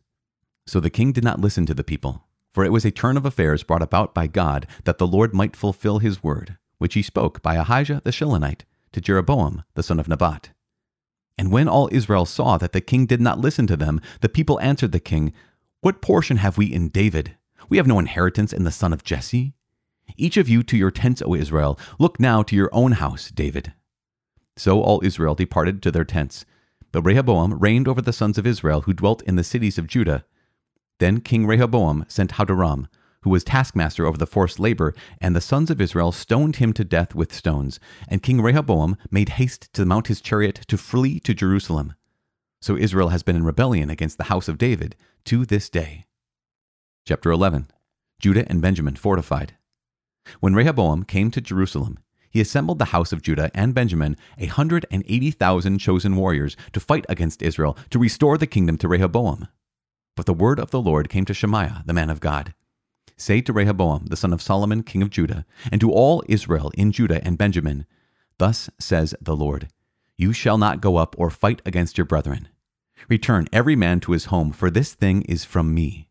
So 0.66 0.80
the 0.80 0.90
king 0.90 1.12
did 1.12 1.24
not 1.24 1.40
listen 1.40 1.64
to 1.64 1.72
the 1.74 1.82
people, 1.82 2.26
for 2.52 2.62
it 2.62 2.72
was 2.72 2.84
a 2.84 2.90
turn 2.90 3.16
of 3.16 3.24
affairs 3.24 3.62
brought 3.62 3.80
about 3.80 4.12
by 4.14 4.26
God 4.26 4.66
that 4.84 4.98
the 4.98 5.06
Lord 5.06 5.32
might 5.32 5.56
fulfill 5.56 5.98
his 5.98 6.22
word, 6.22 6.58
which 6.76 6.92
he 6.92 7.00
spoke 7.00 7.40
by 7.40 7.54
Ahijah 7.54 8.02
the 8.04 8.10
Shilonite 8.10 8.64
to 8.92 9.00
Jeroboam 9.00 9.64
the 9.74 9.82
son 9.82 10.00
of 10.00 10.08
Nebat. 10.08 10.50
And 11.38 11.50
when 11.50 11.68
all 11.68 11.88
Israel 11.90 12.26
saw 12.26 12.58
that 12.58 12.72
the 12.72 12.80
king 12.80 13.06
did 13.06 13.20
not 13.20 13.38
listen 13.38 13.66
to 13.68 13.76
them, 13.76 14.00
the 14.20 14.28
people 14.28 14.60
answered 14.60 14.92
the 14.92 15.00
king, 15.00 15.32
What 15.80 16.02
portion 16.02 16.36
have 16.38 16.58
we 16.58 16.66
in 16.66 16.88
David? 16.88 17.36
We 17.68 17.76
have 17.76 17.86
no 17.86 17.98
inheritance 17.98 18.52
in 18.52 18.64
the 18.64 18.70
son 18.70 18.92
of 18.92 19.04
Jesse. 19.04 19.54
Each 20.16 20.36
of 20.36 20.48
you 20.48 20.62
to 20.64 20.76
your 20.76 20.90
tents, 20.90 21.22
O 21.22 21.34
Israel. 21.34 21.78
Look 21.98 22.20
now 22.20 22.42
to 22.42 22.56
your 22.56 22.68
own 22.72 22.92
house, 22.92 23.30
David. 23.30 23.72
So 24.56 24.82
all 24.82 25.00
Israel 25.02 25.34
departed 25.34 25.82
to 25.82 25.90
their 25.90 26.04
tents. 26.04 26.44
But 26.92 27.02
Rehoboam 27.02 27.54
reigned 27.58 27.88
over 27.88 28.02
the 28.02 28.12
sons 28.12 28.36
of 28.36 28.46
Israel 28.46 28.82
who 28.82 28.92
dwelt 28.92 29.22
in 29.22 29.36
the 29.36 29.44
cities 29.44 29.78
of 29.78 29.86
Judah. 29.86 30.24
Then 30.98 31.20
King 31.20 31.46
Rehoboam 31.46 32.04
sent 32.08 32.32
Hadoram, 32.32 32.88
who 33.22 33.30
was 33.30 33.44
taskmaster 33.44 34.06
over 34.06 34.16
the 34.16 34.26
forced 34.26 34.58
labor, 34.58 34.94
and 35.20 35.34
the 35.34 35.40
sons 35.40 35.70
of 35.70 35.80
Israel 35.80 36.12
stoned 36.12 36.56
him 36.56 36.72
to 36.72 36.84
death 36.84 37.14
with 37.14 37.34
stones. 37.34 37.78
And 38.08 38.22
King 38.22 38.40
Rehoboam 38.40 38.96
made 39.10 39.30
haste 39.30 39.72
to 39.74 39.84
mount 39.84 40.06
his 40.06 40.20
chariot 40.20 40.60
to 40.68 40.78
flee 40.78 41.20
to 41.20 41.34
Jerusalem. 41.34 41.94
So 42.62 42.76
Israel 42.76 43.08
has 43.08 43.22
been 43.22 43.36
in 43.36 43.44
rebellion 43.44 43.90
against 43.90 44.18
the 44.18 44.24
house 44.24 44.48
of 44.48 44.58
David 44.58 44.96
to 45.24 45.44
this 45.44 45.68
day. 45.68 46.06
Chapter 47.06 47.30
11 47.30 47.68
Judah 48.20 48.44
and 48.48 48.60
Benjamin 48.60 48.96
fortified. 48.96 49.56
When 50.40 50.54
Rehoboam 50.54 51.04
came 51.04 51.30
to 51.30 51.40
Jerusalem, 51.40 51.98
he 52.30 52.40
assembled 52.40 52.78
the 52.78 52.86
house 52.86 53.12
of 53.12 53.22
Judah 53.22 53.50
and 53.54 53.74
Benjamin, 53.74 54.16
a 54.38 54.46
hundred 54.46 54.86
and 54.90 55.02
eighty 55.08 55.30
thousand 55.30 55.78
chosen 55.78 56.14
warriors, 56.16 56.56
to 56.72 56.80
fight 56.80 57.04
against 57.08 57.42
Israel, 57.42 57.76
to 57.90 57.98
restore 57.98 58.38
the 58.38 58.46
kingdom 58.46 58.76
to 58.78 58.88
Rehoboam. 58.88 59.48
But 60.14 60.26
the 60.26 60.34
word 60.34 60.60
of 60.60 60.70
the 60.70 60.80
Lord 60.80 61.08
came 61.08 61.24
to 61.24 61.34
Shemaiah, 61.34 61.82
the 61.86 61.92
man 61.92 62.10
of 62.10 62.20
God. 62.20 62.54
Say 63.20 63.42
to 63.42 63.52
Rehoboam, 63.52 64.06
the 64.06 64.16
son 64.16 64.32
of 64.32 64.40
Solomon, 64.40 64.82
king 64.82 65.02
of 65.02 65.10
Judah, 65.10 65.44
and 65.70 65.78
to 65.82 65.92
all 65.92 66.24
Israel 66.26 66.72
in 66.72 66.90
Judah 66.90 67.22
and 67.22 67.36
Benjamin, 67.36 67.84
Thus 68.38 68.70
says 68.78 69.14
the 69.20 69.36
Lord 69.36 69.68
You 70.16 70.32
shall 70.32 70.56
not 70.56 70.80
go 70.80 70.96
up 70.96 71.14
or 71.18 71.28
fight 71.28 71.60
against 71.66 71.98
your 71.98 72.06
brethren. 72.06 72.48
Return 73.10 73.46
every 73.52 73.76
man 73.76 74.00
to 74.00 74.12
his 74.12 74.26
home, 74.26 74.52
for 74.52 74.70
this 74.70 74.94
thing 74.94 75.20
is 75.24 75.44
from 75.44 75.74
me. 75.74 76.08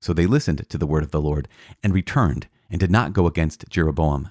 So 0.00 0.14
they 0.14 0.24
listened 0.24 0.66
to 0.70 0.78
the 0.78 0.86
word 0.86 1.02
of 1.02 1.10
the 1.10 1.20
Lord, 1.20 1.48
and 1.82 1.92
returned, 1.92 2.48
and 2.70 2.80
did 2.80 2.90
not 2.90 3.12
go 3.12 3.26
against 3.26 3.68
Jeroboam. 3.68 4.30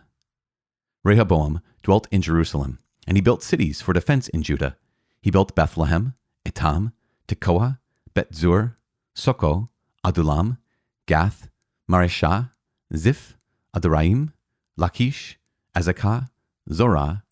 Rehoboam 1.03 1.62
dwelt 1.84 2.08
in 2.10 2.24
Jerusalem, 2.24 2.79
and 3.05 3.15
he 3.15 3.22
built 3.22 3.43
cities 3.43 3.79
for 3.79 3.93
defense 3.93 4.27
in 4.29 4.41
Judah. 4.41 4.75
He 5.22 5.29
built 5.29 5.53
Bethlehem, 5.53 6.15
Etam, 6.48 6.93
Tekoa, 7.27 7.77
Beth-zur, 8.15 8.75
Soco, 9.15 9.70
Adullam, 10.03 10.58
Gath, 11.05 11.50
Mareshah, 11.91 12.51
Ziph, 12.95 13.36
Adoraim, 13.75 14.31
Lachish, 14.77 15.38
Azekah, 15.75 16.29
Zorah, 16.71 17.24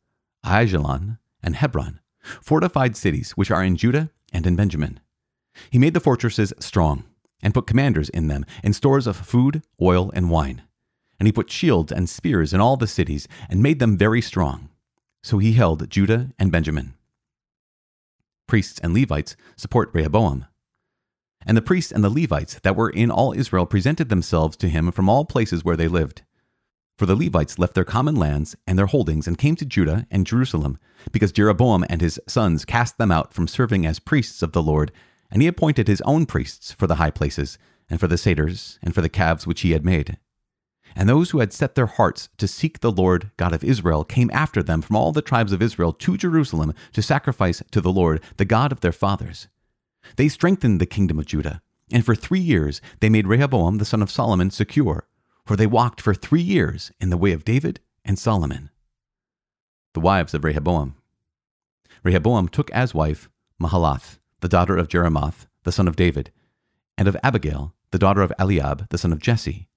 Aijalon, 0.45 1.17
and 1.41 1.55
Hebron, 1.55 2.01
fortified 2.41 2.97
cities 2.97 3.31
which 3.31 3.51
are 3.51 3.63
in 3.63 3.77
Judah 3.77 4.09
and 4.33 4.45
in 4.45 4.57
Benjamin. 4.57 4.99
He 5.69 5.79
made 5.79 5.93
the 5.93 6.01
fortresses 6.01 6.53
strong, 6.59 7.05
and 7.41 7.53
put 7.53 7.67
commanders 7.67 8.09
in 8.09 8.27
them, 8.27 8.45
and 8.61 8.75
stores 8.75 9.07
of 9.07 9.15
food, 9.15 9.63
oil, 9.81 10.11
and 10.13 10.29
wine. 10.29 10.63
And 11.17 11.25
he 11.25 11.31
put 11.31 11.49
shields 11.49 11.91
and 11.91 12.09
spears 12.09 12.53
in 12.53 12.59
all 12.59 12.75
the 12.75 12.85
cities, 12.87 13.29
and 13.49 13.63
made 13.63 13.79
them 13.79 13.97
very 13.97 14.21
strong. 14.21 14.67
So 15.23 15.37
he 15.37 15.53
held 15.53 15.89
Judah 15.89 16.31
and 16.37 16.51
Benjamin. 16.51 16.95
Priests 18.45 18.79
and 18.81 18.93
Levites 18.93 19.37
support 19.55 19.89
Rehoboam. 19.93 20.45
And 21.46 21.55
the 21.55 21.62
priests 21.62 21.91
and 21.91 22.03
the 22.03 22.10
Levites 22.10 22.60
that 22.60 22.75
were 22.75 22.89
in 22.89 23.10
all 23.10 23.34
Israel 23.34 23.65
presented 23.65 24.10
themselves 24.10 24.58
to 24.58 24.69
him 24.69 24.91
from 24.91 25.10
all 25.10 25.25
places 25.25 25.63
where 25.63 25.77
they 25.77 25.88
lived. 25.88 26.24
For 26.98 27.05
the 27.05 27.15
Levites 27.15 27.58
left 27.58 27.75
their 27.75 27.86
common 27.86 28.15
lands 28.15 28.58
and 28.67 28.77
their 28.77 28.86
holdings 28.86 29.25
and 29.25 29.38
came 29.38 29.55
to 29.55 29.65
Judah 29.65 30.05
and 30.12 30.27
Jerusalem, 30.27 30.77
because 31.13 31.31
Jeroboam 31.31 31.86
and 31.89 32.01
his 32.01 32.19
sons 32.27 32.65
cast 32.65 32.98
them 32.98 33.10
out 33.10 33.34
from 33.34 33.48
serving 33.48 33.86
as 33.86 34.00
priests 34.00 34.41
of 34.41 34.51
the 34.51 34.62
Lord, 34.62 34.91
and 35.31 35.41
he 35.41 35.48
appointed 35.48 35.88
his 35.88 36.01
own 36.01 36.25
priests 36.25 36.74
for 36.74 36.88
the 36.88 36.96
high 36.96 37.12
places, 37.12 37.58
and 37.89 38.01
for 38.01 38.08
the 38.08 38.17
satyrs, 38.17 38.79
and 38.84 38.93
for 38.93 39.00
the 39.00 39.08
calves 39.08 39.48
which 39.48 39.62
he 39.62 39.72
had 39.72 39.86
made. 39.86 40.17
And 40.96 41.08
those 41.08 41.29
who 41.29 41.39
had 41.39 41.53
set 41.53 41.75
their 41.75 41.86
hearts 41.86 42.27
to 42.38 42.48
seek 42.48 42.79
the 42.79 42.91
Lord 42.91 43.31
God 43.38 43.53
of 43.53 43.63
Israel 43.63 44.03
came 44.03 44.29
after 44.34 44.62
them 44.62 44.81
from 44.81 44.98
all 44.98 45.13
the 45.13 45.22
tribes 45.22 45.53
of 45.53 45.62
Israel 45.62 45.93
to 45.93 46.17
Jerusalem 46.17 46.74
to 46.91 47.01
sacrifice 47.01 47.63
to 47.72 47.79
the 47.79 47.93
Lord, 47.93 48.22
the 48.36 48.43
God 48.46 48.72
of 48.72 48.81
their 48.81 48.91
fathers. 48.91 49.48
They 50.15 50.29
strengthened 50.29 50.79
the 50.79 50.85
kingdom 50.85 51.19
of 51.19 51.25
Judah, 51.25 51.61
and 51.91 52.05
for 52.05 52.15
three 52.15 52.39
years 52.39 52.81
they 52.99 53.09
made 53.09 53.27
Rehoboam 53.27 53.77
the 53.77 53.85
son 53.85 54.01
of 54.01 54.11
Solomon 54.11 54.51
secure 54.51 55.09
for 55.49 55.55
they 55.55 55.65
walked 55.65 55.99
for 55.99 56.13
three 56.13 56.43
years 56.43 56.91
in 57.01 57.09
the 57.09 57.17
way 57.17 57.31
of 57.31 57.43
David 57.43 57.79
and 58.05 58.19
Solomon. 58.19 58.69
The 59.95 59.99
wives 59.99 60.35
of 60.35 60.43
Rehoboam. 60.43 60.93
Rehoboam 62.03 62.49
took 62.49 62.69
as 62.69 62.93
wife 62.93 63.31
Mahalath, 63.59 64.19
the 64.41 64.47
daughter 64.47 64.77
of 64.77 64.87
Jerimoth, 64.87 65.47
the 65.63 65.71
son 65.71 65.87
of 65.87 65.95
David, 65.95 66.31
and 66.99 67.07
of 67.07 67.17
Abigail, 67.23 67.73
the 67.89 67.97
daughter 67.97 68.21
of 68.21 68.31
Eliab, 68.37 68.89
the 68.89 68.99
son 68.99 69.11
of 69.11 69.21
Jesse. 69.21 69.67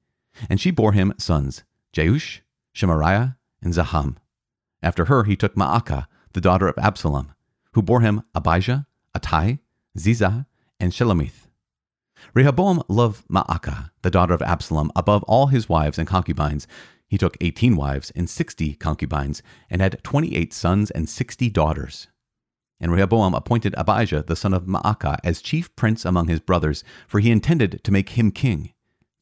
And 0.50 0.60
she 0.60 0.70
bore 0.70 0.92
him 0.92 1.14
sons, 1.16 1.64
Jeush, 1.94 2.40
Shemariah, 2.76 3.36
and 3.62 3.72
Zaham. 3.72 4.18
After 4.82 5.06
her 5.06 5.24
he 5.24 5.36
took 5.36 5.54
Maacah, 5.54 6.04
the 6.34 6.42
daughter 6.42 6.68
of 6.68 6.76
Absalom, 6.76 7.32
who 7.72 7.80
bore 7.80 8.02
him 8.02 8.24
Abijah, 8.34 8.86
Attai, 9.16 9.60
Ziza, 9.98 10.46
and 10.80 10.92
Shelomith. 10.92 11.46
Rehoboam 12.34 12.82
loved 12.88 13.26
Maacah, 13.28 13.90
the 14.02 14.10
daughter 14.10 14.34
of 14.34 14.42
Absalom, 14.42 14.90
above 14.94 15.22
all 15.24 15.48
his 15.48 15.68
wives 15.68 15.98
and 15.98 16.08
concubines. 16.08 16.66
He 17.08 17.18
took 17.18 17.36
18 17.40 17.76
wives 17.76 18.10
and 18.14 18.28
60 18.28 18.74
concubines, 18.74 19.42
and 19.68 19.82
had 19.82 20.02
28 20.02 20.52
sons 20.52 20.90
and 20.90 21.08
60 21.08 21.50
daughters. 21.50 22.08
And 22.80 22.90
Rehoboam 22.90 23.34
appointed 23.34 23.74
Abijah, 23.76 24.24
the 24.26 24.36
son 24.36 24.54
of 24.54 24.66
Maacah, 24.66 25.18
as 25.22 25.42
chief 25.42 25.74
prince 25.76 26.04
among 26.04 26.28
his 26.28 26.40
brothers, 26.40 26.82
for 27.06 27.20
he 27.20 27.30
intended 27.30 27.82
to 27.84 27.92
make 27.92 28.10
him 28.10 28.30
king. 28.30 28.72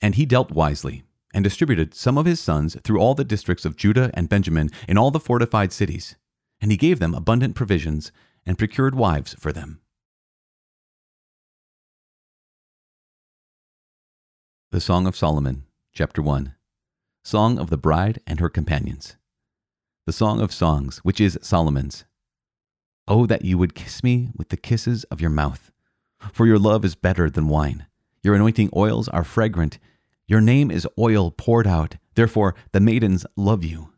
And 0.00 0.14
he 0.14 0.24
dealt 0.24 0.50
wisely, 0.50 1.02
and 1.34 1.44
distributed 1.44 1.94
some 1.94 2.16
of 2.16 2.26
his 2.26 2.40
sons 2.40 2.76
through 2.82 3.00
all 3.00 3.14
the 3.14 3.24
districts 3.24 3.64
of 3.64 3.76
Judah 3.76 4.10
and 4.14 4.28
Benjamin 4.28 4.70
in 4.88 4.96
all 4.96 5.10
the 5.10 5.20
fortified 5.20 5.72
cities. 5.72 6.16
And 6.60 6.70
he 6.70 6.76
gave 6.76 7.00
them 7.00 7.14
abundant 7.14 7.54
provisions, 7.54 8.12
and 8.46 8.56
procured 8.56 8.94
wives 8.94 9.34
for 9.38 9.52
them. 9.52 9.80
The 14.72 14.80
Song 14.80 15.08
of 15.08 15.16
Solomon, 15.16 15.64
Chapter 15.92 16.22
1 16.22 16.54
Song 17.24 17.58
of 17.58 17.70
the 17.70 17.76
Bride 17.76 18.20
and 18.24 18.38
Her 18.38 18.48
Companions. 18.48 19.16
The 20.06 20.12
Song 20.12 20.40
of 20.40 20.52
Songs, 20.52 20.98
which 20.98 21.20
is 21.20 21.36
Solomon's. 21.42 22.04
Oh, 23.08 23.26
that 23.26 23.44
you 23.44 23.58
would 23.58 23.74
kiss 23.74 24.04
me 24.04 24.28
with 24.36 24.50
the 24.50 24.56
kisses 24.56 25.02
of 25.10 25.20
your 25.20 25.28
mouth, 25.28 25.72
for 26.32 26.46
your 26.46 26.56
love 26.56 26.84
is 26.84 26.94
better 26.94 27.28
than 27.28 27.48
wine. 27.48 27.86
Your 28.22 28.36
anointing 28.36 28.70
oils 28.76 29.08
are 29.08 29.24
fragrant. 29.24 29.80
Your 30.28 30.40
name 30.40 30.70
is 30.70 30.86
oil 30.96 31.32
poured 31.32 31.66
out. 31.66 31.96
Therefore, 32.14 32.54
the 32.70 32.78
maidens 32.78 33.26
love 33.34 33.64
you. 33.64 33.90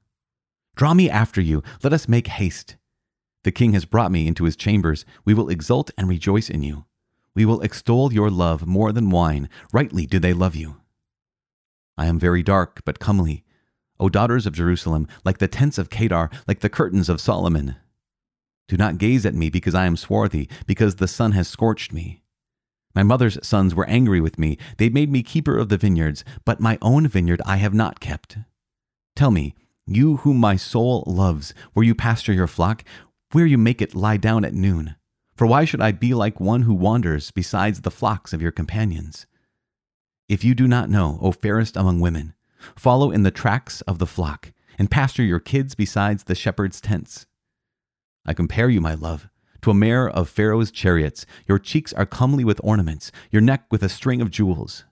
Draw 0.74 0.94
me 0.94 1.10
after 1.10 1.42
you. 1.42 1.62
Let 1.82 1.92
us 1.92 2.08
make 2.08 2.28
haste. 2.28 2.76
The 3.44 3.52
king 3.52 3.74
has 3.74 3.84
brought 3.84 4.10
me 4.10 4.26
into 4.26 4.44
his 4.44 4.56
chambers. 4.56 5.04
We 5.26 5.34
will 5.34 5.50
exult 5.50 5.90
and 5.98 6.08
rejoice 6.08 6.48
in 6.48 6.62
you. 6.62 6.86
We 7.34 7.44
will 7.44 7.62
extol 7.62 8.12
your 8.12 8.30
love 8.30 8.66
more 8.66 8.92
than 8.92 9.10
wine. 9.10 9.48
Rightly 9.72 10.06
do 10.06 10.18
they 10.18 10.32
love 10.32 10.54
you. 10.54 10.76
I 11.96 12.06
am 12.06 12.18
very 12.18 12.42
dark, 12.42 12.82
but 12.84 12.98
comely. 12.98 13.44
O 13.98 14.08
daughters 14.08 14.46
of 14.46 14.54
Jerusalem, 14.54 15.06
like 15.24 15.38
the 15.38 15.48
tents 15.48 15.78
of 15.78 15.90
Kedar, 15.90 16.30
like 16.48 16.60
the 16.60 16.68
curtains 16.68 17.08
of 17.08 17.20
Solomon. 17.20 17.76
Do 18.68 18.76
not 18.76 18.98
gaze 18.98 19.24
at 19.26 19.34
me 19.34 19.50
because 19.50 19.74
I 19.74 19.86
am 19.86 19.96
swarthy, 19.96 20.48
because 20.66 20.96
the 20.96 21.08
sun 21.08 21.32
has 21.32 21.48
scorched 21.48 21.92
me. 21.92 22.22
My 22.94 23.02
mother's 23.02 23.38
sons 23.46 23.74
were 23.74 23.88
angry 23.88 24.20
with 24.20 24.38
me. 24.38 24.58
They 24.76 24.88
made 24.88 25.10
me 25.10 25.22
keeper 25.22 25.56
of 25.56 25.68
the 25.68 25.78
vineyards, 25.78 26.24
but 26.44 26.60
my 26.60 26.78
own 26.82 27.06
vineyard 27.08 27.40
I 27.46 27.56
have 27.56 27.74
not 27.74 28.00
kept. 28.00 28.38
Tell 29.16 29.30
me, 29.30 29.54
you 29.86 30.18
whom 30.18 30.36
my 30.38 30.56
soul 30.56 31.04
loves, 31.06 31.54
where 31.72 31.84
you 31.84 31.94
pasture 31.94 32.32
your 32.32 32.46
flock, 32.46 32.84
where 33.32 33.46
you 33.46 33.58
make 33.58 33.80
it 33.80 33.94
lie 33.94 34.16
down 34.16 34.44
at 34.44 34.54
noon. 34.54 34.96
For 35.34 35.46
why 35.46 35.64
should 35.64 35.80
I 35.80 35.92
be 35.92 36.14
like 36.14 36.40
one 36.40 36.62
who 36.62 36.74
wanders 36.74 37.30
besides 37.30 37.80
the 37.80 37.90
flocks 37.90 38.32
of 38.32 38.42
your 38.42 38.52
companions? 38.52 39.26
If 40.28 40.44
you 40.44 40.54
do 40.54 40.68
not 40.68 40.90
know, 40.90 41.18
O 41.22 41.32
fairest 41.32 41.76
among 41.76 42.00
women, 42.00 42.34
follow 42.76 43.10
in 43.10 43.22
the 43.22 43.30
tracks 43.30 43.80
of 43.82 43.98
the 43.98 44.06
flock, 44.06 44.52
and 44.78 44.90
pasture 44.90 45.22
your 45.22 45.40
kids 45.40 45.74
besides 45.74 46.24
the 46.24 46.34
shepherd's 46.34 46.80
tents. 46.80 47.26
I 48.24 48.34
compare 48.34 48.68
you, 48.68 48.80
my 48.80 48.94
love, 48.94 49.28
to 49.62 49.70
a 49.70 49.74
mare 49.74 50.08
of 50.08 50.28
Pharaoh's 50.28 50.70
chariots. 50.70 51.26
Your 51.48 51.58
cheeks 51.58 51.92
are 51.92 52.06
comely 52.06 52.44
with 52.44 52.60
ornaments, 52.62 53.10
your 53.30 53.42
neck 53.42 53.64
with 53.70 53.82
a 53.82 53.88
string 53.88 54.20
of 54.20 54.30
jewels. 54.30 54.84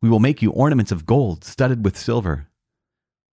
We 0.00 0.08
will 0.08 0.20
make 0.20 0.42
you 0.42 0.50
ornaments 0.50 0.92
of 0.92 1.06
gold, 1.06 1.44
studded 1.44 1.84
with 1.84 1.98
silver. 1.98 2.48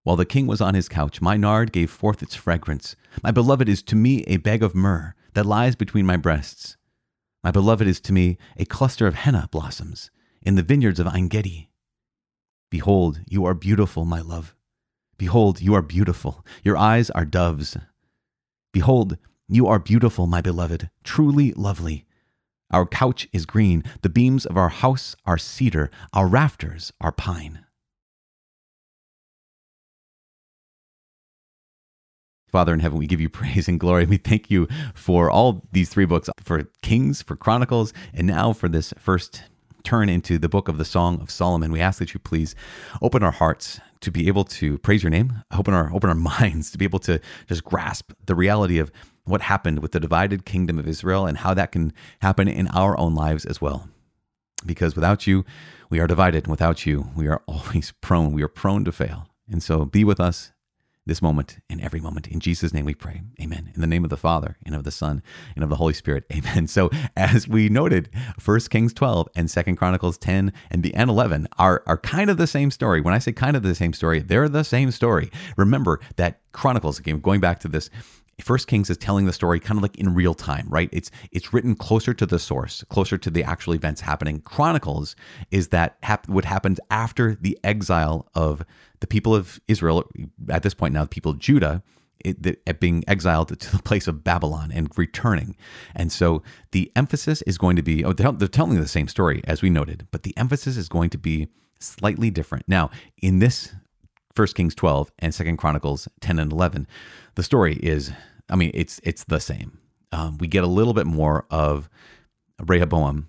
While 0.03 0.15
the 0.15 0.25
king 0.25 0.47
was 0.47 0.61
on 0.61 0.73
his 0.73 0.89
couch, 0.89 1.21
my 1.21 1.37
nard 1.37 1.71
gave 1.71 1.91
forth 1.91 2.23
its 2.23 2.35
fragrance. 2.35 2.95
My 3.21 3.31
beloved 3.31 3.67
is 3.67 3.83
to 3.83 3.95
me 3.95 4.23
a 4.23 4.37
bag 4.37 4.63
of 4.63 4.73
myrrh 4.73 5.13
that 5.33 5.45
lies 5.45 5.75
between 5.75 6.05
my 6.05 6.17
breasts. 6.17 6.77
My 7.43 7.51
beloved 7.51 7.87
is 7.87 7.99
to 8.01 8.13
me 8.13 8.37
a 8.57 8.65
cluster 8.65 9.07
of 9.07 9.15
henna 9.15 9.47
blossoms 9.51 10.11
in 10.41 10.55
the 10.55 10.63
vineyards 10.63 10.99
of 10.99 11.07
Engedi. 11.07 11.69
Behold, 12.69 13.21
you 13.27 13.45
are 13.45 13.53
beautiful, 13.53 14.05
my 14.05 14.21
love. 14.21 14.55
Behold, 15.17 15.61
you 15.61 15.73
are 15.73 15.81
beautiful. 15.81 16.45
Your 16.63 16.77
eyes 16.77 17.09
are 17.11 17.25
doves. 17.25 17.77
Behold, 18.71 19.17
you 19.47 19.67
are 19.67 19.79
beautiful, 19.79 20.27
my 20.27 20.41
beloved, 20.41 20.89
truly 21.03 21.53
lovely. 21.53 22.05
Our 22.71 22.85
couch 22.85 23.27
is 23.33 23.47
green, 23.47 23.83
the 24.01 24.09
beams 24.09 24.45
of 24.45 24.57
our 24.57 24.69
house 24.69 25.15
are 25.25 25.39
cedar, 25.39 25.89
our 26.13 26.27
rafters 26.27 26.93
are 27.01 27.11
pine. 27.11 27.65
Father 32.51 32.73
in 32.73 32.79
heaven, 32.79 32.97
we 32.97 33.07
give 33.07 33.21
you 33.21 33.29
praise 33.39 33.67
and 33.67 33.79
glory. 33.79 34.05
We 34.05 34.17
thank 34.17 34.49
you 34.49 34.67
for 34.93 35.29
all 35.29 35.63
these 35.71 35.89
three 35.89 36.05
books 36.05 36.29
for 36.41 36.63
Kings, 36.81 37.21
for 37.21 37.35
Chronicles, 37.35 37.93
and 38.13 38.27
now 38.27 38.53
for 38.53 38.69
this 38.69 38.93
first 38.97 39.43
turn 39.83 40.09
into 40.09 40.37
the 40.37 40.49
book 40.49 40.67
of 40.67 40.77
the 40.77 40.85
Song 40.85 41.21
of 41.21 41.31
Solomon. 41.31 41.71
We 41.71 41.79
ask 41.79 41.99
that 41.99 42.13
you 42.13 42.19
please 42.19 42.55
open 43.01 43.23
our 43.23 43.31
hearts 43.31 43.79
to 44.01 44.11
be 44.11 44.27
able 44.27 44.43
to 44.45 44.77
praise 44.79 45.03
your 45.03 45.09
name, 45.09 45.43
open 45.53 45.73
our 45.73 45.93
open 45.93 46.09
our 46.09 46.15
minds 46.39 46.71
to 46.71 46.77
be 46.77 46.85
able 46.85 46.99
to 46.99 47.19
just 47.47 47.63
grasp 47.63 48.11
the 48.25 48.35
reality 48.35 48.79
of 48.79 48.91
what 49.25 49.41
happened 49.41 49.79
with 49.79 49.91
the 49.91 49.99
divided 49.99 50.45
kingdom 50.45 50.79
of 50.79 50.87
Israel 50.87 51.25
and 51.25 51.39
how 51.39 51.53
that 51.53 51.71
can 51.71 51.93
happen 52.21 52.47
in 52.47 52.67
our 52.69 52.99
own 52.99 53.13
lives 53.13 53.45
as 53.45 53.61
well. 53.61 53.87
Because 54.65 54.95
without 54.95 55.27
you, 55.27 55.45
we 55.89 55.99
are 55.99 56.07
divided. 56.07 56.47
Without 56.47 56.85
you, 56.85 57.09
we 57.15 57.27
are 57.27 57.41
always 57.47 57.93
prone. 58.01 58.33
We 58.33 58.43
are 58.43 58.47
prone 58.47 58.83
to 58.85 58.91
fail. 58.91 59.27
And 59.49 59.63
so 59.63 59.85
be 59.85 60.03
with 60.03 60.19
us 60.19 60.51
this 61.09 61.21
moment 61.21 61.57
and 61.69 61.81
every 61.81 61.99
moment. 61.99 62.27
In 62.27 62.39
Jesus' 62.39 62.73
name 62.73 62.85
we 62.85 62.93
pray. 62.93 63.21
Amen. 63.41 63.71
In 63.75 63.81
the 63.81 63.87
name 63.87 64.03
of 64.05 64.09
the 64.09 64.17
Father 64.17 64.57
and 64.65 64.73
of 64.73 64.85
the 64.85 64.91
Son 64.91 65.21
and 65.55 65.63
of 65.63 65.69
the 65.69 65.75
Holy 65.75 65.93
Spirit. 65.93 66.23
Amen. 66.33 66.67
So 66.67 66.89
as 67.17 67.47
we 67.47 67.67
noted, 67.67 68.09
1 68.43 68.59
Kings 68.69 68.93
12 68.93 69.27
and 69.35 69.49
2 69.49 69.75
Chronicles 69.75 70.17
10 70.17 70.53
and 70.71 70.83
the 70.83 70.93
and 70.93 71.09
11 71.09 71.47
are, 71.57 71.83
are 71.85 71.97
kind 71.97 72.29
of 72.29 72.37
the 72.37 72.47
same 72.47 72.71
story. 72.71 73.01
When 73.01 73.13
I 73.13 73.19
say 73.19 73.33
kind 73.33 73.57
of 73.57 73.63
the 73.63 73.75
same 73.75 73.91
story, 73.91 74.19
they're 74.19 74.47
the 74.47 74.63
same 74.63 74.91
story. 74.91 75.31
Remember 75.57 75.99
that 76.15 76.39
Chronicles, 76.51 76.99
again, 76.99 77.19
going 77.19 77.41
back 77.41 77.59
to 77.61 77.67
this, 77.67 77.89
First 78.41 78.67
Kings 78.67 78.89
is 78.89 78.97
telling 78.97 79.25
the 79.25 79.33
story 79.33 79.59
kind 79.59 79.77
of 79.77 79.81
like 79.81 79.97
in 79.97 80.13
real 80.13 80.33
time, 80.33 80.67
right? 80.69 80.89
It's 80.91 81.11
it's 81.31 81.53
written 81.53 81.75
closer 81.75 82.13
to 82.13 82.25
the 82.25 82.39
source, 82.39 82.83
closer 82.89 83.17
to 83.17 83.29
the 83.29 83.43
actual 83.43 83.73
events 83.73 84.01
happening. 84.01 84.41
Chronicles 84.41 85.15
is 85.51 85.69
that 85.69 85.97
hap- 86.03 86.27
what 86.29 86.45
happened 86.45 86.79
after 86.89 87.35
the 87.35 87.57
exile 87.63 88.27
of 88.35 88.63
the 88.99 89.07
people 89.07 89.35
of 89.35 89.59
Israel. 89.67 90.09
At 90.49 90.63
this 90.63 90.73
point 90.73 90.93
now, 90.93 91.03
the 91.03 91.09
people 91.09 91.31
of 91.31 91.39
Judah. 91.39 91.83
It, 92.25 92.43
the, 92.43 92.57
being 92.81 93.05
exiled 93.07 93.57
to 93.57 93.71
the 93.77 93.81
place 93.81 94.05
of 94.05 94.25
Babylon 94.25 94.73
and 94.73 94.89
returning. 94.97 95.55
And 95.95 96.11
so 96.11 96.43
the 96.71 96.91
emphasis 96.93 97.41
is 97.43 97.57
going 97.57 97.77
to 97.77 97.81
be, 97.81 98.03
oh, 98.03 98.11
they're, 98.11 98.33
they're 98.33 98.49
telling 98.49 98.77
the 98.77 98.89
same 98.89 99.07
story 99.07 99.41
as 99.45 99.61
we 99.61 99.69
noted, 99.69 100.05
but 100.11 100.23
the 100.23 100.35
emphasis 100.35 100.75
is 100.75 100.89
going 100.89 101.11
to 101.11 101.17
be 101.17 101.47
slightly 101.79 102.29
different. 102.29 102.65
Now, 102.67 102.89
in 103.21 103.39
this 103.39 103.73
1 104.35 104.47
Kings 104.49 104.75
12 104.75 105.11
and 105.19 105.33
2 105.33 105.57
Chronicles 105.57 106.07
10 106.21 106.39
and 106.39 106.51
11, 106.51 106.87
the 107.35 107.43
story 107.43 107.75
is 107.75 108.11
I 108.49 108.55
mean, 108.55 108.71
it's 108.73 108.99
it's 109.03 109.23
the 109.23 109.39
same. 109.39 109.79
Um, 110.11 110.37
we 110.37 110.47
get 110.47 110.63
a 110.63 110.67
little 110.67 110.93
bit 110.93 111.05
more 111.05 111.45
of 111.49 111.89
Rehoboam 112.59 113.27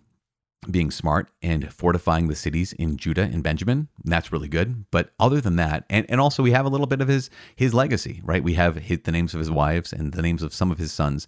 being 0.71 0.91
smart 0.91 1.31
and 1.43 1.73
fortifying 1.73 2.29
the 2.29 2.35
cities 2.35 2.73
in 2.75 2.97
Judah 2.97 3.23
and 3.23 3.43
Benjamin. 3.43 3.89
And 4.03 4.13
that's 4.13 4.31
really 4.31 4.49
good. 4.49 4.85
But 4.91 5.11
other 5.19 5.41
than 5.41 5.57
that, 5.57 5.85
and, 5.89 6.05
and 6.11 6.21
also 6.21 6.43
we 6.43 6.51
have 6.51 6.67
a 6.67 6.69
little 6.69 6.87
bit 6.87 7.01
of 7.01 7.09
his 7.09 7.31
his 7.57 7.73
legacy, 7.73 8.21
right? 8.25 8.45
We 8.45 8.55
have 8.55 8.77
his, 8.77 9.01
the 9.05 9.13
names 9.13 9.35
of 9.35 9.39
his 9.39 9.51
wives 9.51 9.93
and 9.93 10.13
the 10.13 10.23
names 10.23 10.43
of 10.43 10.53
some 10.53 10.71
of 10.71 10.79
his 10.79 10.93
sons. 10.93 11.27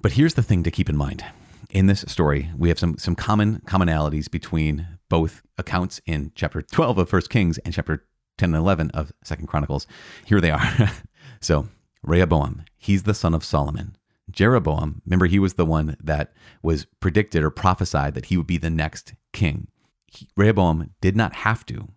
But 0.00 0.12
here's 0.12 0.34
the 0.34 0.42
thing 0.42 0.62
to 0.62 0.70
keep 0.70 0.88
in 0.88 0.96
mind. 0.96 1.24
In 1.70 1.86
this 1.86 2.04
story, 2.06 2.50
we 2.56 2.68
have 2.68 2.78
some 2.78 2.96
some 2.98 3.14
common 3.14 3.60
commonalities 3.66 4.30
between 4.30 4.86
both 5.08 5.42
accounts 5.58 6.00
in 6.06 6.32
chapter 6.34 6.62
12 6.62 6.98
of 6.98 7.08
First 7.08 7.30
Kings 7.30 7.58
and 7.58 7.74
chapter 7.74 8.04
10 8.38 8.50
and 8.50 8.56
11 8.56 8.90
of 8.90 9.12
Second 9.24 9.46
Chronicles. 9.46 9.86
Here 10.24 10.40
they 10.40 10.50
are. 10.50 10.90
so, 11.40 11.68
Rehoboam, 12.02 12.64
he's 12.76 13.02
the 13.04 13.14
son 13.14 13.34
of 13.34 13.44
Solomon. 13.44 13.96
Jeroboam, 14.30 15.02
remember, 15.06 15.26
he 15.26 15.38
was 15.38 15.54
the 15.54 15.66
one 15.66 15.96
that 16.02 16.32
was 16.62 16.86
predicted 17.00 17.42
or 17.42 17.50
prophesied 17.50 18.14
that 18.14 18.26
he 18.26 18.36
would 18.36 18.46
be 18.46 18.58
the 18.58 18.70
next 18.70 19.14
king. 19.32 19.68
He, 20.06 20.28
Rehoboam 20.36 20.90
did 21.00 21.16
not 21.16 21.34
have 21.36 21.64
to 21.66 21.88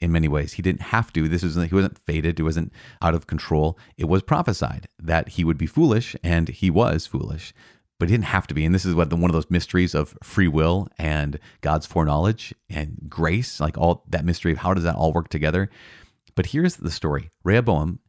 in 0.00 0.12
many 0.12 0.28
ways. 0.28 0.54
He 0.54 0.62
didn't 0.62 0.82
have 0.82 1.12
to. 1.12 1.28
This 1.28 1.42
was 1.42 1.56
he 1.56 1.74
wasn't 1.74 1.98
fated. 1.98 2.38
He 2.38 2.42
wasn't 2.42 2.72
out 3.02 3.14
of 3.14 3.26
control. 3.26 3.78
It 3.96 4.04
was 4.08 4.22
prophesied 4.22 4.88
that 4.98 5.30
he 5.30 5.44
would 5.44 5.58
be 5.58 5.66
foolish, 5.66 6.16
and 6.22 6.48
he 6.48 6.70
was 6.70 7.06
foolish, 7.06 7.52
but 7.98 8.08
he 8.08 8.14
didn't 8.14 8.26
have 8.26 8.46
to 8.48 8.54
be. 8.54 8.64
And 8.64 8.74
this 8.74 8.84
is 8.84 8.94
what 8.94 9.10
the, 9.10 9.16
one 9.16 9.30
of 9.30 9.34
those 9.34 9.50
mysteries 9.50 9.94
of 9.94 10.16
free 10.22 10.48
will 10.48 10.88
and 10.98 11.38
God's 11.60 11.86
foreknowledge 11.86 12.54
and 12.68 13.06
grace, 13.08 13.60
like 13.60 13.76
all 13.76 14.04
that 14.08 14.24
mystery 14.24 14.52
of 14.52 14.58
how 14.58 14.74
does 14.74 14.84
that 14.84 14.96
all 14.96 15.12
work 15.12 15.28
together. 15.28 15.70
But 16.34 16.46
here's 16.46 16.76
the 16.76 16.90
story: 16.90 17.30
Rehoboam 17.42 18.00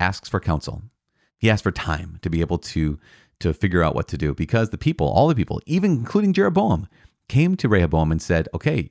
asks 0.00 0.28
for 0.28 0.40
counsel. 0.40 0.82
He 1.38 1.50
asked 1.50 1.62
for 1.62 1.72
time 1.72 2.18
to 2.22 2.30
be 2.30 2.40
able 2.40 2.58
to 2.58 2.98
to 3.40 3.54
figure 3.54 3.84
out 3.84 3.94
what 3.94 4.08
to 4.08 4.18
do 4.18 4.34
because 4.34 4.70
the 4.70 4.78
people, 4.78 5.06
all 5.06 5.28
the 5.28 5.34
people, 5.34 5.60
even 5.64 5.92
including 5.92 6.32
Jeroboam, 6.32 6.88
came 7.28 7.56
to 7.56 7.68
Rehoboam 7.68 8.10
and 8.10 8.20
said, 8.20 8.48
"Okay, 8.52 8.90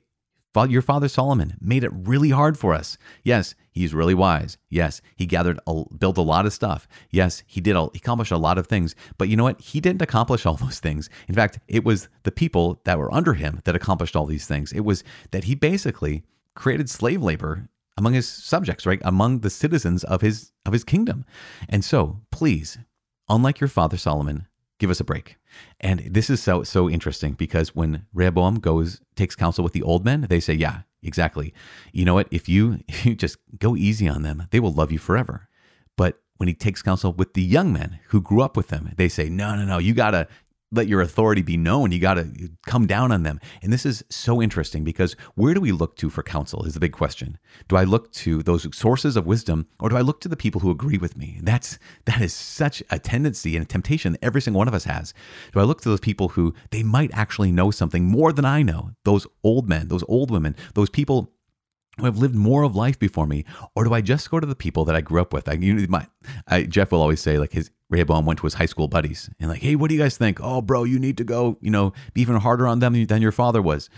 your 0.66 0.82
father 0.82 1.08
Solomon 1.08 1.56
made 1.60 1.84
it 1.84 1.92
really 1.92 2.30
hard 2.30 2.58
for 2.58 2.74
us. 2.74 2.98
Yes, 3.22 3.54
he's 3.70 3.94
really 3.94 4.14
wise. 4.14 4.58
Yes, 4.68 5.00
he 5.14 5.26
gathered, 5.26 5.60
a, 5.66 5.84
built 5.96 6.18
a 6.18 6.22
lot 6.22 6.46
of 6.46 6.52
stuff. 6.52 6.88
Yes, 7.10 7.42
he 7.46 7.60
did, 7.60 7.76
a, 7.76 7.82
he 7.92 7.98
accomplished 7.98 8.32
a 8.32 8.36
lot 8.38 8.58
of 8.58 8.66
things. 8.66 8.94
But 9.18 9.28
you 9.28 9.36
know 9.36 9.44
what? 9.44 9.60
He 9.60 9.80
didn't 9.80 10.02
accomplish 10.02 10.46
all 10.46 10.54
those 10.56 10.80
things. 10.80 11.08
In 11.28 11.34
fact, 11.34 11.60
it 11.68 11.84
was 11.84 12.08
the 12.24 12.32
people 12.32 12.80
that 12.84 12.98
were 12.98 13.12
under 13.14 13.34
him 13.34 13.60
that 13.64 13.76
accomplished 13.76 14.16
all 14.16 14.26
these 14.26 14.46
things. 14.46 14.72
It 14.72 14.80
was 14.80 15.04
that 15.30 15.44
he 15.44 15.54
basically 15.54 16.24
created 16.54 16.90
slave 16.90 17.22
labor 17.22 17.68
among 17.98 18.14
his 18.14 18.28
subjects, 18.28 18.86
right? 18.86 19.00
Among 19.04 19.40
the 19.40 19.50
citizens 19.50 20.04
of 20.04 20.22
his 20.22 20.52
of 20.64 20.72
his 20.72 20.84
kingdom. 20.84 21.26
And 21.68 21.84
so, 21.84 22.20
please, 22.30 22.78
unlike 23.28 23.60
your 23.60 23.68
father 23.68 23.96
Solomon, 23.96 24.46
give 24.78 24.88
us 24.88 25.00
a 25.00 25.04
break. 25.04 25.36
And 25.80 26.00
this 26.08 26.30
is 26.30 26.40
so 26.40 26.62
so 26.62 26.88
interesting 26.88 27.32
because 27.32 27.74
when 27.74 28.06
Rehoboam 28.14 28.60
goes 28.60 29.00
takes 29.16 29.34
counsel 29.34 29.64
with 29.64 29.72
the 29.72 29.82
old 29.82 30.04
men, 30.04 30.26
they 30.30 30.40
say, 30.40 30.54
"Yeah, 30.54 30.82
exactly. 31.02 31.52
You 31.92 32.04
know 32.04 32.14
what? 32.14 32.28
If 32.30 32.48
you 32.48 32.84
if 32.88 33.04
you 33.04 33.14
just 33.16 33.36
go 33.58 33.76
easy 33.76 34.08
on 34.08 34.22
them, 34.22 34.46
they 34.50 34.60
will 34.60 34.72
love 34.72 34.92
you 34.92 34.98
forever." 34.98 35.48
But 35.96 36.20
when 36.36 36.46
he 36.46 36.54
takes 36.54 36.82
counsel 36.82 37.12
with 37.12 37.34
the 37.34 37.42
young 37.42 37.72
men 37.72 37.98
who 38.10 38.20
grew 38.20 38.42
up 38.42 38.56
with 38.56 38.68
them, 38.68 38.92
they 38.96 39.08
say, 39.08 39.28
"No, 39.28 39.56
no, 39.56 39.64
no. 39.64 39.78
You 39.78 39.92
gotta 39.92 40.28
let 40.70 40.88
your 40.88 41.00
authority 41.00 41.42
be 41.42 41.56
known. 41.56 41.92
You 41.92 41.98
got 41.98 42.14
to 42.14 42.50
come 42.66 42.86
down 42.86 43.10
on 43.10 43.22
them. 43.22 43.40
And 43.62 43.72
this 43.72 43.86
is 43.86 44.04
so 44.10 44.42
interesting 44.42 44.84
because 44.84 45.14
where 45.34 45.54
do 45.54 45.60
we 45.60 45.72
look 45.72 45.96
to 45.96 46.10
for 46.10 46.22
counsel 46.22 46.64
is 46.64 46.74
the 46.74 46.80
big 46.80 46.92
question. 46.92 47.38
Do 47.68 47.76
I 47.76 47.84
look 47.84 48.12
to 48.12 48.42
those 48.42 48.76
sources 48.76 49.16
of 49.16 49.26
wisdom 49.26 49.66
or 49.80 49.88
do 49.88 49.96
I 49.96 50.02
look 50.02 50.20
to 50.22 50.28
the 50.28 50.36
people 50.36 50.60
who 50.60 50.70
agree 50.70 50.98
with 50.98 51.16
me? 51.16 51.40
That's 51.42 51.78
that 52.04 52.20
is 52.20 52.34
such 52.34 52.82
a 52.90 52.98
tendency 52.98 53.56
and 53.56 53.64
a 53.64 53.68
temptation 53.68 54.12
that 54.12 54.24
every 54.24 54.42
single 54.42 54.58
one 54.58 54.68
of 54.68 54.74
us 54.74 54.84
has. 54.84 55.14
Do 55.52 55.60
I 55.60 55.64
look 55.64 55.80
to 55.82 55.88
those 55.88 56.00
people 56.00 56.28
who 56.28 56.54
they 56.70 56.82
might 56.82 57.10
actually 57.14 57.52
know 57.52 57.70
something 57.70 58.04
more 58.04 58.32
than 58.32 58.44
I 58.44 58.62
know? 58.62 58.90
Those 59.04 59.26
old 59.42 59.68
men, 59.68 59.88
those 59.88 60.04
old 60.08 60.30
women, 60.30 60.54
those 60.74 60.90
people 60.90 61.32
who 61.98 62.04
have 62.04 62.18
lived 62.18 62.34
more 62.34 62.62
of 62.62 62.76
life 62.76 62.98
before 62.98 63.26
me, 63.26 63.44
or 63.74 63.84
do 63.84 63.92
I 63.92 64.00
just 64.00 64.30
go 64.30 64.38
to 64.38 64.46
the 64.46 64.54
people 64.54 64.84
that 64.84 64.94
I 64.94 65.00
grew 65.00 65.20
up 65.20 65.32
with? 65.32 65.48
I, 65.48 65.54
you 65.54 65.74
know, 65.74 65.86
my, 65.88 66.06
I, 66.46 66.62
Jeff 66.62 66.92
will 66.92 67.02
always 67.02 67.20
say 67.20 67.38
like 67.38 67.52
his 67.52 67.70
Rehoboam 67.90 68.26
went 68.26 68.38
to 68.40 68.46
his 68.46 68.54
high 68.54 68.66
school 68.66 68.88
buddies 68.88 69.30
and 69.40 69.48
like, 69.48 69.62
hey, 69.62 69.74
what 69.74 69.88
do 69.88 69.94
you 69.94 70.00
guys 70.00 70.18
think? 70.18 70.38
Oh, 70.42 70.60
bro, 70.60 70.84
you 70.84 70.98
need 70.98 71.16
to 71.18 71.24
go, 71.24 71.56
you 71.60 71.70
know, 71.70 71.92
be 72.12 72.20
even 72.20 72.36
harder 72.36 72.66
on 72.66 72.80
them 72.80 73.06
than 73.06 73.22
your 73.22 73.32
father 73.32 73.62
was. 73.62 73.88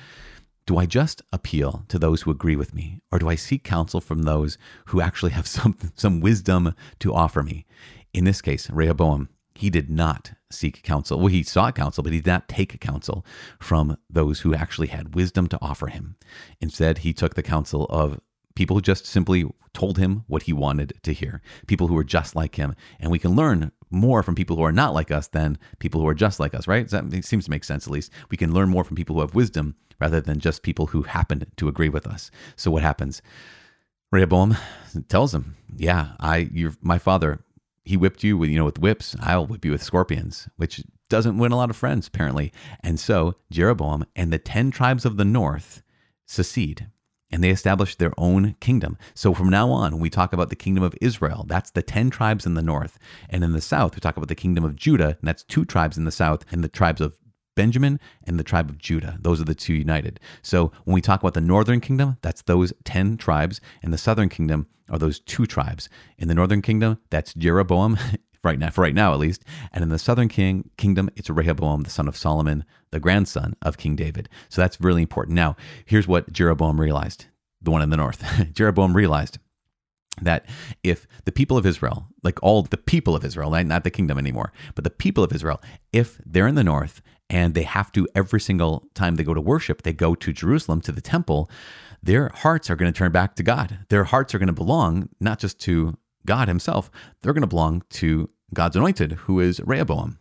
Do 0.66 0.76
I 0.76 0.86
just 0.86 1.22
appeal 1.32 1.84
to 1.88 1.98
those 1.98 2.22
who 2.22 2.30
agree 2.30 2.54
with 2.54 2.74
me, 2.74 3.00
or 3.10 3.18
do 3.18 3.28
I 3.28 3.34
seek 3.34 3.64
counsel 3.64 4.00
from 4.00 4.22
those 4.22 4.56
who 4.86 5.00
actually 5.00 5.32
have 5.32 5.46
some 5.48 5.76
some 5.96 6.20
wisdom 6.20 6.74
to 7.00 7.14
offer 7.14 7.42
me? 7.42 7.66
In 8.12 8.24
this 8.24 8.40
case, 8.40 8.70
Rehoboam, 8.70 9.28
he 9.54 9.70
did 9.70 9.90
not 9.90 10.32
seek 10.50 10.82
counsel. 10.82 11.18
Well, 11.18 11.28
he 11.28 11.42
sought 11.42 11.74
counsel, 11.74 12.02
but 12.02 12.12
he 12.12 12.20
did 12.20 12.30
not 12.30 12.48
take 12.48 12.80
counsel 12.80 13.24
from 13.58 13.96
those 14.08 14.40
who 14.40 14.54
actually 14.54 14.88
had 14.88 15.14
wisdom 15.14 15.48
to 15.48 15.58
offer 15.60 15.88
him. 15.88 16.16
Instead, 16.60 16.98
he 16.98 17.12
took 17.12 17.34
the 17.34 17.42
counsel 17.42 17.86
of 17.86 18.20
people 18.54 18.76
who 18.76 18.82
just 18.82 19.06
simply 19.06 19.44
told 19.72 19.98
him 19.98 20.24
what 20.26 20.44
he 20.44 20.52
wanted 20.52 20.92
to 21.02 21.12
hear, 21.12 21.40
people 21.66 21.88
who 21.88 21.94
were 21.94 22.04
just 22.04 22.34
like 22.34 22.56
him. 22.56 22.74
And 22.98 23.10
we 23.10 23.18
can 23.18 23.36
learn 23.36 23.72
more 23.90 24.22
from 24.22 24.34
people 24.34 24.56
who 24.56 24.62
are 24.62 24.72
not 24.72 24.94
like 24.94 25.10
us 25.10 25.26
than 25.28 25.58
people 25.78 26.00
who 26.00 26.06
are 26.06 26.14
just 26.14 26.40
like 26.40 26.54
us, 26.54 26.68
right? 26.68 26.88
That 26.88 27.24
seems 27.24 27.44
to 27.44 27.50
make 27.50 27.64
sense, 27.64 27.86
at 27.86 27.92
least. 27.92 28.12
We 28.30 28.36
can 28.36 28.54
learn 28.54 28.68
more 28.68 28.84
from 28.84 28.96
people 28.96 29.16
who 29.16 29.20
have 29.20 29.34
wisdom 29.34 29.74
rather 30.00 30.20
than 30.20 30.38
just 30.38 30.62
people 30.62 30.86
who 30.86 31.02
happen 31.02 31.44
to 31.56 31.68
agree 31.68 31.88
with 31.88 32.06
us. 32.06 32.30
So 32.56 32.70
what 32.70 32.82
happens? 32.82 33.20
Rehoboam 34.12 34.56
tells 35.08 35.34
him, 35.34 35.56
"Yeah, 35.76 36.12
I, 36.18 36.48
you're 36.52 36.74
my 36.80 36.98
father. 36.98 37.44
He 37.84 37.96
whipped 37.96 38.22
you 38.22 38.36
with, 38.36 38.50
you 38.50 38.58
know, 38.58 38.64
with 38.64 38.78
whips. 38.78 39.16
I'll 39.20 39.46
whip 39.46 39.64
you 39.64 39.70
with 39.72 39.82
scorpions." 39.82 40.48
Which 40.56 40.82
doesn't 41.08 41.38
win 41.38 41.52
a 41.52 41.56
lot 41.56 41.70
of 41.70 41.76
friends, 41.76 42.08
apparently. 42.08 42.52
And 42.80 42.98
so 42.98 43.34
Jeroboam 43.50 44.04
and 44.16 44.32
the 44.32 44.38
ten 44.38 44.70
tribes 44.70 45.04
of 45.04 45.16
the 45.16 45.24
north 45.24 45.82
secede 46.26 46.88
and 47.30 47.42
they 47.42 47.50
established 47.50 47.98
their 47.98 48.12
own 48.18 48.56
kingdom. 48.60 48.98
So 49.14 49.34
from 49.34 49.48
now 49.48 49.70
on, 49.70 49.92
when 49.92 50.00
we 50.00 50.10
talk 50.10 50.32
about 50.32 50.50
the 50.50 50.56
kingdom 50.56 50.82
of 50.82 50.94
Israel, 51.00 51.44
that's 51.48 51.70
the 51.70 51.82
10 51.82 52.10
tribes 52.10 52.46
in 52.46 52.54
the 52.54 52.62
north. 52.62 52.98
And 53.28 53.44
in 53.44 53.52
the 53.52 53.60
south, 53.60 53.94
we 53.94 54.00
talk 54.00 54.16
about 54.16 54.28
the 54.28 54.34
kingdom 54.34 54.64
of 54.64 54.76
Judah, 54.76 55.16
and 55.20 55.28
that's 55.28 55.44
two 55.44 55.64
tribes 55.64 55.96
in 55.96 56.04
the 56.04 56.10
south, 56.10 56.44
and 56.50 56.64
the 56.64 56.68
tribes 56.68 57.00
of 57.00 57.18
Benjamin 57.56 58.00
and 58.24 58.38
the 58.38 58.44
tribe 58.44 58.70
of 58.70 58.78
Judah. 58.78 59.18
Those 59.20 59.40
are 59.40 59.44
the 59.44 59.54
two 59.54 59.74
united. 59.74 60.18
So 60.42 60.72
when 60.84 60.94
we 60.94 61.00
talk 61.00 61.20
about 61.20 61.34
the 61.34 61.40
northern 61.40 61.80
kingdom, 61.80 62.16
that's 62.22 62.42
those 62.42 62.72
10 62.84 63.16
tribes, 63.16 63.60
and 63.82 63.92
the 63.92 63.98
southern 63.98 64.28
kingdom 64.28 64.66
are 64.88 64.98
those 64.98 65.20
two 65.20 65.46
tribes. 65.46 65.88
In 66.18 66.28
the 66.28 66.34
northern 66.34 66.62
kingdom, 66.62 66.98
that's 67.10 67.34
Jeroboam 67.34 67.98
right 68.42 68.58
now, 68.58 68.70
for 68.70 68.82
right 68.82 68.94
now 68.94 69.12
at 69.12 69.18
least. 69.18 69.44
And 69.72 69.82
in 69.82 69.90
the 69.90 69.98
southern 69.98 70.28
king, 70.28 70.70
kingdom, 70.76 71.10
it's 71.16 71.30
Rehoboam, 71.30 71.82
the 71.82 71.90
son 71.90 72.08
of 72.08 72.16
Solomon, 72.16 72.64
the 72.90 73.00
grandson 73.00 73.54
of 73.62 73.76
King 73.76 73.96
David. 73.96 74.28
So 74.48 74.60
that's 74.60 74.80
really 74.80 75.02
important. 75.02 75.34
Now, 75.34 75.56
here's 75.84 76.08
what 76.08 76.32
Jeroboam 76.32 76.80
realized, 76.80 77.26
the 77.60 77.70
one 77.70 77.82
in 77.82 77.90
the 77.90 77.96
north. 77.96 78.24
Jeroboam 78.52 78.96
realized 78.96 79.38
that 80.22 80.46
if 80.82 81.06
the 81.24 81.32
people 81.32 81.56
of 81.56 81.66
Israel, 81.66 82.08
like 82.22 82.42
all 82.42 82.62
the 82.62 82.76
people 82.76 83.14
of 83.14 83.24
Israel, 83.24 83.50
not 83.50 83.84
the 83.84 83.90
kingdom 83.90 84.18
anymore, 84.18 84.52
but 84.74 84.84
the 84.84 84.90
people 84.90 85.24
of 85.24 85.32
Israel, 85.32 85.60
if 85.92 86.20
they're 86.26 86.48
in 86.48 86.56
the 86.56 86.64
north 86.64 87.00
and 87.28 87.54
they 87.54 87.62
have 87.62 87.92
to 87.92 88.08
every 88.14 88.40
single 88.40 88.88
time 88.94 89.14
they 89.14 89.24
go 89.24 89.34
to 89.34 89.40
worship, 89.40 89.82
they 89.82 89.92
go 89.92 90.14
to 90.14 90.32
Jerusalem 90.32 90.80
to 90.82 90.92
the 90.92 91.00
temple, 91.00 91.48
their 92.02 92.30
hearts 92.34 92.70
are 92.70 92.76
going 92.76 92.92
to 92.92 92.96
turn 92.96 93.12
back 93.12 93.34
to 93.36 93.42
God. 93.42 93.78
Their 93.88 94.04
hearts 94.04 94.34
are 94.34 94.38
going 94.38 94.48
to 94.48 94.52
belong 94.52 95.10
not 95.20 95.38
just 95.38 95.60
to 95.60 95.96
God 96.26 96.48
himself, 96.48 96.90
they're 97.20 97.32
going 97.32 97.42
to 97.42 97.46
belong 97.46 97.82
to 97.90 98.30
God's 98.52 98.76
anointed, 98.76 99.12
who 99.12 99.40
is 99.40 99.60
Rehoboam, 99.60 100.18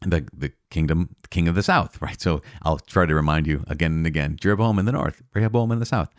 the, 0.00 0.26
the 0.32 0.52
kingdom, 0.70 1.14
the 1.22 1.28
king 1.28 1.48
of 1.48 1.54
the 1.54 1.62
south, 1.62 2.00
right? 2.02 2.20
So 2.20 2.42
I'll 2.62 2.78
try 2.78 3.06
to 3.06 3.14
remind 3.14 3.46
you 3.46 3.64
again 3.66 3.92
and 3.92 4.06
again 4.06 4.36
Jeroboam 4.40 4.78
in 4.78 4.84
the 4.84 4.92
north, 4.92 5.22
Rehoboam 5.34 5.72
in 5.72 5.78
the 5.78 5.86
south. 5.86 6.10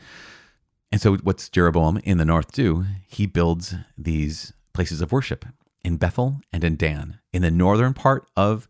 And 0.91 1.01
so 1.01 1.15
what's 1.17 1.49
Jeroboam 1.49 1.97
in 2.03 2.17
the 2.17 2.25
north 2.25 2.51
do? 2.51 2.85
He 3.07 3.25
builds 3.25 3.75
these 3.97 4.53
places 4.73 5.01
of 5.01 5.11
worship 5.11 5.45
in 5.83 5.97
Bethel 5.97 6.41
and 6.51 6.63
in 6.63 6.75
Dan, 6.75 7.19
in 7.31 7.41
the 7.41 7.51
northern 7.51 7.93
part 7.93 8.27
of 8.37 8.67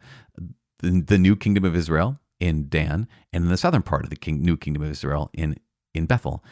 the, 0.79 1.01
the 1.01 1.17
new 1.17 1.36
kingdom 1.36 1.65
of 1.65 1.75
Israel 1.75 2.19
in 2.39 2.67
Dan, 2.69 3.07
and 3.31 3.45
in 3.45 3.49
the 3.49 3.57
southern 3.57 3.83
part 3.83 4.03
of 4.03 4.09
the 4.09 4.15
king, 4.15 4.41
new 4.41 4.57
kingdom 4.57 4.83
of 4.83 4.89
Israel 4.89 5.29
in 5.33 5.57
in 5.93 6.05
Bethel. 6.05 6.43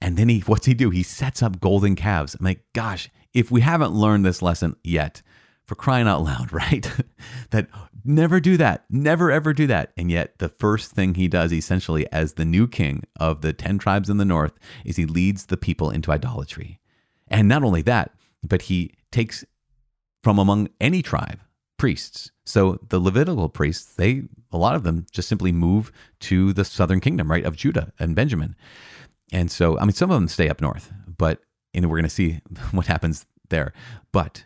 And 0.00 0.16
then 0.16 0.28
he, 0.28 0.40
what's 0.40 0.66
he 0.66 0.74
do? 0.74 0.90
He 0.90 1.02
sets 1.02 1.42
up 1.42 1.60
golden 1.60 1.96
calves. 1.96 2.34
I'm 2.34 2.44
like, 2.44 2.64
gosh, 2.74 3.10
if 3.34 3.50
we 3.50 3.60
haven't 3.60 3.92
learned 3.92 4.24
this 4.24 4.42
lesson 4.42 4.76
yet, 4.82 5.22
for 5.70 5.76
crying 5.76 6.08
out 6.08 6.24
loud, 6.24 6.52
right? 6.52 6.90
that 7.50 7.68
never 8.04 8.40
do 8.40 8.56
that, 8.56 8.84
never 8.90 9.30
ever 9.30 9.52
do 9.52 9.68
that. 9.68 9.92
And 9.96 10.10
yet, 10.10 10.38
the 10.38 10.48
first 10.48 10.90
thing 10.90 11.14
he 11.14 11.28
does, 11.28 11.52
essentially, 11.52 12.10
as 12.10 12.32
the 12.32 12.44
new 12.44 12.66
king 12.66 13.04
of 13.20 13.40
the 13.40 13.52
10 13.52 13.78
tribes 13.78 14.10
in 14.10 14.16
the 14.16 14.24
north, 14.24 14.58
is 14.84 14.96
he 14.96 15.06
leads 15.06 15.46
the 15.46 15.56
people 15.56 15.90
into 15.90 16.10
idolatry. 16.10 16.80
And 17.28 17.46
not 17.46 17.62
only 17.62 17.82
that, 17.82 18.12
but 18.42 18.62
he 18.62 18.94
takes 19.12 19.44
from 20.24 20.40
among 20.40 20.70
any 20.80 21.02
tribe 21.02 21.40
priests. 21.78 22.32
So 22.44 22.80
the 22.88 22.98
Levitical 22.98 23.48
priests, 23.48 23.94
they, 23.94 24.24
a 24.50 24.58
lot 24.58 24.74
of 24.74 24.82
them 24.82 25.06
just 25.12 25.28
simply 25.28 25.52
move 25.52 25.92
to 26.20 26.52
the 26.52 26.64
southern 26.64 26.98
kingdom, 26.98 27.30
right, 27.30 27.44
of 27.44 27.56
Judah 27.56 27.92
and 28.00 28.16
Benjamin. 28.16 28.56
And 29.32 29.52
so, 29.52 29.78
I 29.78 29.84
mean, 29.84 29.92
some 29.92 30.10
of 30.10 30.16
them 30.16 30.26
stay 30.26 30.48
up 30.48 30.60
north, 30.60 30.92
but 31.16 31.40
and 31.74 31.90
we're 31.90 31.96
going 31.96 32.04
to 32.04 32.10
see 32.10 32.40
what 32.72 32.86
happens 32.86 33.26
there. 33.48 33.72
But 34.12 34.44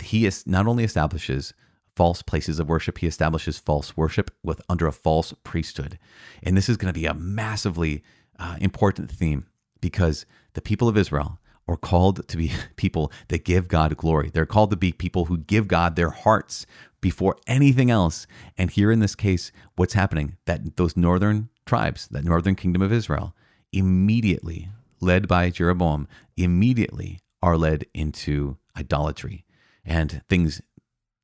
he 0.00 0.26
is 0.26 0.46
not 0.46 0.66
only 0.66 0.84
establishes 0.84 1.54
false 1.96 2.22
places 2.22 2.60
of 2.60 2.68
worship, 2.68 2.98
he 2.98 3.06
establishes 3.06 3.58
false 3.58 3.96
worship 3.96 4.30
with 4.44 4.60
under 4.68 4.86
a 4.86 4.92
false 4.92 5.34
priesthood. 5.42 5.98
And 6.42 6.56
this 6.56 6.68
is 6.68 6.76
going 6.76 6.92
to 6.92 6.98
be 6.98 7.06
a 7.06 7.14
massively 7.14 8.02
uh, 8.38 8.56
important 8.60 9.10
theme 9.10 9.46
because 9.80 10.24
the 10.54 10.60
people 10.60 10.88
of 10.88 10.96
Israel 10.96 11.40
are 11.66 11.76
called 11.76 12.26
to 12.28 12.36
be 12.36 12.52
people 12.76 13.12
that 13.28 13.44
give 13.44 13.68
God 13.68 13.96
glory. 13.96 14.30
They're 14.32 14.46
called 14.46 14.70
to 14.70 14.76
be 14.76 14.92
people 14.92 15.26
who 15.26 15.38
give 15.38 15.68
God 15.68 15.96
their 15.96 16.10
hearts 16.10 16.66
before 17.00 17.36
anything 17.46 17.90
else. 17.90 18.26
And 18.56 18.70
here 18.70 18.90
in 18.90 19.00
this 19.00 19.14
case, 19.14 19.52
what's 19.76 19.94
happening? 19.94 20.36
That 20.46 20.76
those 20.76 20.96
northern 20.96 21.48
tribes, 21.66 22.08
that 22.08 22.24
northern 22.24 22.54
kingdom 22.54 22.82
of 22.82 22.92
Israel, 22.92 23.34
immediately, 23.72 24.70
led 25.00 25.28
by 25.28 25.50
Jeroboam, 25.50 26.08
immediately 26.36 27.20
are 27.42 27.56
led 27.56 27.86
into 27.94 28.56
idolatry. 28.76 29.44
And 29.84 30.22
things 30.28 30.60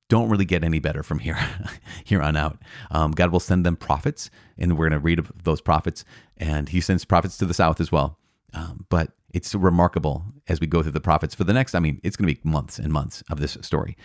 don't 0.08 0.28
really 0.28 0.44
get 0.44 0.62
any 0.64 0.78
better 0.78 1.02
from 1.02 1.18
here 1.18 1.38
here 2.04 2.22
on 2.22 2.36
out. 2.36 2.58
Um, 2.90 3.12
God 3.12 3.32
will 3.32 3.40
send 3.40 3.64
them 3.64 3.76
prophets, 3.76 4.30
and 4.58 4.76
we're 4.76 4.88
going 4.88 5.00
to 5.00 5.04
read 5.04 5.20
those 5.42 5.60
prophets. 5.60 6.04
And 6.36 6.68
He 6.68 6.80
sends 6.80 7.04
prophets 7.04 7.36
to 7.38 7.46
the 7.46 7.54
south 7.54 7.80
as 7.80 7.90
well. 7.90 8.18
Um, 8.52 8.86
but 8.88 9.12
it's 9.32 9.54
remarkable 9.54 10.24
as 10.46 10.60
we 10.60 10.66
go 10.66 10.82
through 10.82 10.92
the 10.92 11.00
prophets 11.00 11.34
for 11.34 11.44
the 11.44 11.52
next. 11.52 11.74
I 11.74 11.80
mean, 11.80 12.00
it's 12.04 12.16
going 12.16 12.28
to 12.28 12.40
be 12.40 12.48
months 12.48 12.78
and 12.78 12.92
months 12.92 13.22
of 13.28 13.40
this 13.40 13.58
story 13.62 13.96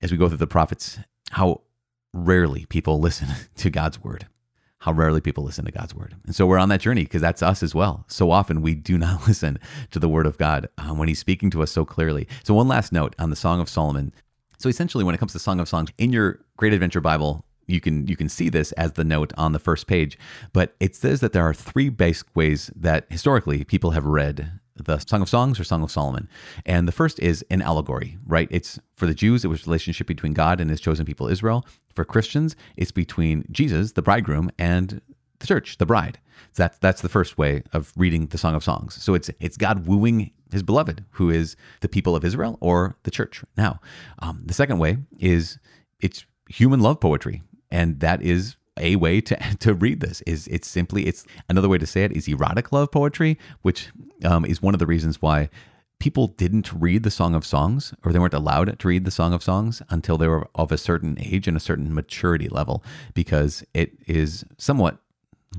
as 0.00 0.12
we 0.12 0.18
go 0.18 0.28
through 0.28 0.38
the 0.38 0.46
prophets. 0.46 1.00
How 1.30 1.62
rarely 2.14 2.66
people 2.66 3.00
listen 3.00 3.28
to 3.56 3.70
God's 3.70 4.02
word. 4.02 4.28
How 4.82 4.90
rarely 4.90 5.20
people 5.20 5.44
listen 5.44 5.64
to 5.64 5.70
God's 5.70 5.94
word. 5.94 6.16
And 6.26 6.34
so 6.34 6.44
we're 6.44 6.58
on 6.58 6.68
that 6.70 6.80
journey 6.80 7.04
because 7.04 7.22
that's 7.22 7.40
us 7.40 7.62
as 7.62 7.72
well. 7.72 8.04
So 8.08 8.32
often 8.32 8.62
we 8.62 8.74
do 8.74 8.98
not 9.06 9.28
listen 9.28 9.60
to 9.92 10.00
the 10.00 10.08
word 10.08 10.26
of 10.26 10.38
God 10.38 10.68
um, 10.76 10.98
when 10.98 11.06
he's 11.06 11.20
speaking 11.20 11.50
to 11.50 11.62
us 11.62 11.70
so 11.70 11.84
clearly. 11.84 12.26
So, 12.42 12.52
one 12.52 12.66
last 12.66 12.92
note 12.92 13.14
on 13.16 13.30
the 13.30 13.36
Song 13.36 13.60
of 13.60 13.68
Solomon. 13.68 14.12
So 14.58 14.68
essentially, 14.68 15.04
when 15.04 15.14
it 15.14 15.18
comes 15.18 15.32
to 15.34 15.38
Song 15.38 15.60
of 15.60 15.68
Songs 15.68 15.90
in 15.98 16.12
your 16.12 16.40
Great 16.56 16.72
Adventure 16.72 17.00
Bible, 17.00 17.44
you 17.68 17.80
can 17.80 18.08
you 18.08 18.16
can 18.16 18.28
see 18.28 18.48
this 18.48 18.72
as 18.72 18.94
the 18.94 19.04
note 19.04 19.32
on 19.36 19.52
the 19.52 19.60
first 19.60 19.86
page. 19.86 20.18
But 20.52 20.74
it 20.80 20.96
says 20.96 21.20
that 21.20 21.32
there 21.32 21.44
are 21.44 21.54
three 21.54 21.88
basic 21.88 22.26
ways 22.34 22.68
that 22.74 23.06
historically 23.08 23.62
people 23.62 23.92
have 23.92 24.04
read 24.04 24.50
the 24.74 24.98
Song 24.98 25.22
of 25.22 25.28
Songs 25.28 25.60
or 25.60 25.64
Song 25.64 25.82
of 25.82 25.90
Solomon. 25.90 26.28
And 26.66 26.88
the 26.88 26.92
first 26.92 27.20
is 27.20 27.44
an 27.50 27.62
allegory, 27.62 28.18
right? 28.26 28.48
It's 28.50 28.80
for 28.96 29.06
the 29.06 29.14
Jews, 29.14 29.44
it 29.44 29.48
was 29.48 29.66
relationship 29.66 30.06
between 30.06 30.32
God 30.32 30.60
and 30.60 30.70
his 30.70 30.80
chosen 30.80 31.06
people 31.06 31.28
Israel. 31.28 31.64
For 31.94 32.04
Christians, 32.04 32.56
it's 32.76 32.92
between 32.92 33.44
Jesus, 33.50 33.92
the 33.92 34.02
bridegroom, 34.02 34.50
and 34.58 35.00
the 35.38 35.46
church, 35.46 35.78
the 35.78 35.86
bride. 35.86 36.18
So 36.52 36.64
that's 36.64 36.78
that's 36.78 37.02
the 37.02 37.08
first 37.08 37.38
way 37.38 37.62
of 37.72 37.92
reading 37.96 38.26
the 38.26 38.38
Song 38.38 38.54
of 38.54 38.64
Songs. 38.64 39.02
So 39.02 39.14
it's 39.14 39.30
it's 39.40 39.56
God 39.56 39.86
wooing 39.86 40.32
his 40.50 40.62
beloved, 40.62 41.04
who 41.12 41.30
is 41.30 41.56
the 41.80 41.88
people 41.88 42.14
of 42.14 42.24
Israel 42.24 42.58
or 42.60 42.96
the 43.04 43.10
church. 43.10 43.44
Now, 43.56 43.80
um, 44.20 44.42
the 44.44 44.54
second 44.54 44.78
way 44.78 44.98
is 45.18 45.58
it's 46.00 46.24
human 46.48 46.80
love 46.80 47.00
poetry, 47.00 47.42
and 47.70 48.00
that 48.00 48.22
is 48.22 48.56
a 48.78 48.96
way 48.96 49.20
to 49.20 49.36
to 49.60 49.74
read 49.74 50.00
this. 50.00 50.22
Is 50.22 50.46
it's 50.48 50.68
simply 50.68 51.06
it's 51.06 51.24
another 51.48 51.68
way 51.68 51.78
to 51.78 51.86
say 51.86 52.04
it 52.04 52.12
is 52.12 52.28
erotic 52.28 52.72
love 52.72 52.90
poetry, 52.90 53.38
which 53.62 53.90
um, 54.24 54.44
is 54.44 54.62
one 54.62 54.74
of 54.74 54.78
the 54.78 54.86
reasons 54.86 55.20
why 55.20 55.48
people 56.02 56.26
didn't 56.26 56.72
read 56.72 57.04
the 57.04 57.12
Song 57.12 57.32
of 57.32 57.46
Songs, 57.46 57.94
or 58.04 58.12
they 58.12 58.18
weren't 58.18 58.34
allowed 58.34 58.76
to 58.76 58.88
read 58.88 59.04
the 59.04 59.10
Song 59.12 59.32
of 59.32 59.40
Songs 59.40 59.82
until 59.88 60.18
they 60.18 60.26
were 60.26 60.48
of 60.56 60.72
a 60.72 60.76
certain 60.76 61.16
age 61.20 61.46
and 61.46 61.56
a 61.56 61.60
certain 61.60 61.94
maturity 61.94 62.48
level, 62.48 62.82
because 63.14 63.62
it 63.72 63.92
is 64.08 64.44
somewhat 64.58 64.98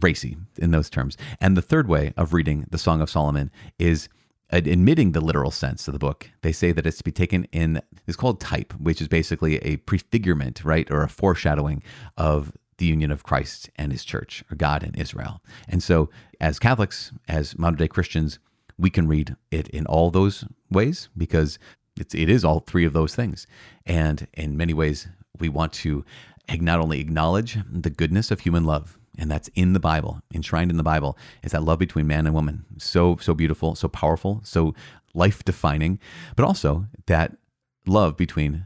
racy 0.02 0.36
in 0.58 0.72
those 0.72 0.90
terms. 0.90 1.16
And 1.40 1.56
the 1.56 1.62
third 1.62 1.88
way 1.88 2.14
of 2.18 2.34
reading 2.34 2.68
the 2.70 2.78
Song 2.78 3.00
of 3.00 3.10
Solomon 3.10 3.52
is 3.80 4.10
admitting 4.50 5.14
the 5.14 5.22
literal 5.22 5.50
sense 5.50 5.88
of 5.88 5.94
the 5.94 5.98
book. 5.98 6.30
They 6.42 6.52
say 6.52 6.74
that 6.74 6.86
it's 6.86 6.98
to 6.98 7.06
be 7.06 7.14
taken 7.14 7.46
in, 7.54 7.82
it's 8.06 8.18
called 8.18 8.42
type, 8.42 8.74
which 8.74 9.00
is 9.00 9.08
basically 9.08 9.60
a 9.60 9.78
prefigurement, 9.78 10.66
right, 10.66 10.92
or 10.92 11.04
a 11.04 11.10
foreshadowing 11.10 11.82
of 12.18 12.52
the 12.80 12.86
union 12.86 13.12
of 13.12 13.24
Christ 13.24 13.70
and 13.78 13.94
his 13.94 14.04
church, 14.04 14.44
or 14.52 14.58
God 14.58 14.84
and 14.84 15.00
Israel. 15.00 15.42
And 15.70 15.82
so, 15.82 16.10
as 16.42 16.60
Catholics, 16.60 17.14
as 17.30 17.58
modern 17.58 17.78
day 17.78 17.88
Christians, 17.88 18.40
we 18.78 18.90
can 18.90 19.08
read 19.08 19.36
it 19.52 19.68
in 19.70 19.86
all 19.86 20.12
those 20.12 20.46
ways 20.70 21.10
because 21.16 21.60
it's, 22.00 22.16
it 22.16 22.30
is 22.30 22.44
all 22.44 22.60
three 22.60 22.86
of 22.86 22.94
those 22.94 23.16
things. 23.16 23.48
And 23.86 24.28
in 24.34 24.58
many 24.58 24.74
ways, 24.74 25.08
we 25.40 25.50
want 25.50 25.74
to 25.74 26.04
not 26.50 26.80
only 26.80 27.00
acknowledge 27.00 27.58
the 27.70 27.90
goodness 27.90 28.32
of 28.32 28.42
human 28.42 28.66
love, 28.66 29.00
and 29.18 29.30
that's 29.30 29.50
in 29.56 29.74
the 29.74 29.80
Bible, 29.80 30.22
enshrined 30.34 30.72
in 30.72 30.78
the 30.78 30.84
Bible, 30.84 31.18
is 31.44 31.52
that 31.52 31.64
love 31.64 31.80
between 31.80 32.08
man 32.08 32.26
and 32.26 32.34
woman. 32.34 32.66
So, 32.78 33.18
so 33.18 33.34
beautiful, 33.34 33.76
so 33.76 33.88
powerful, 33.88 34.42
so 34.44 34.74
life 35.14 35.46
defining, 35.46 36.00
but 36.36 36.46
also 36.46 36.88
that 37.06 37.38
love 37.86 38.18
between 38.18 38.66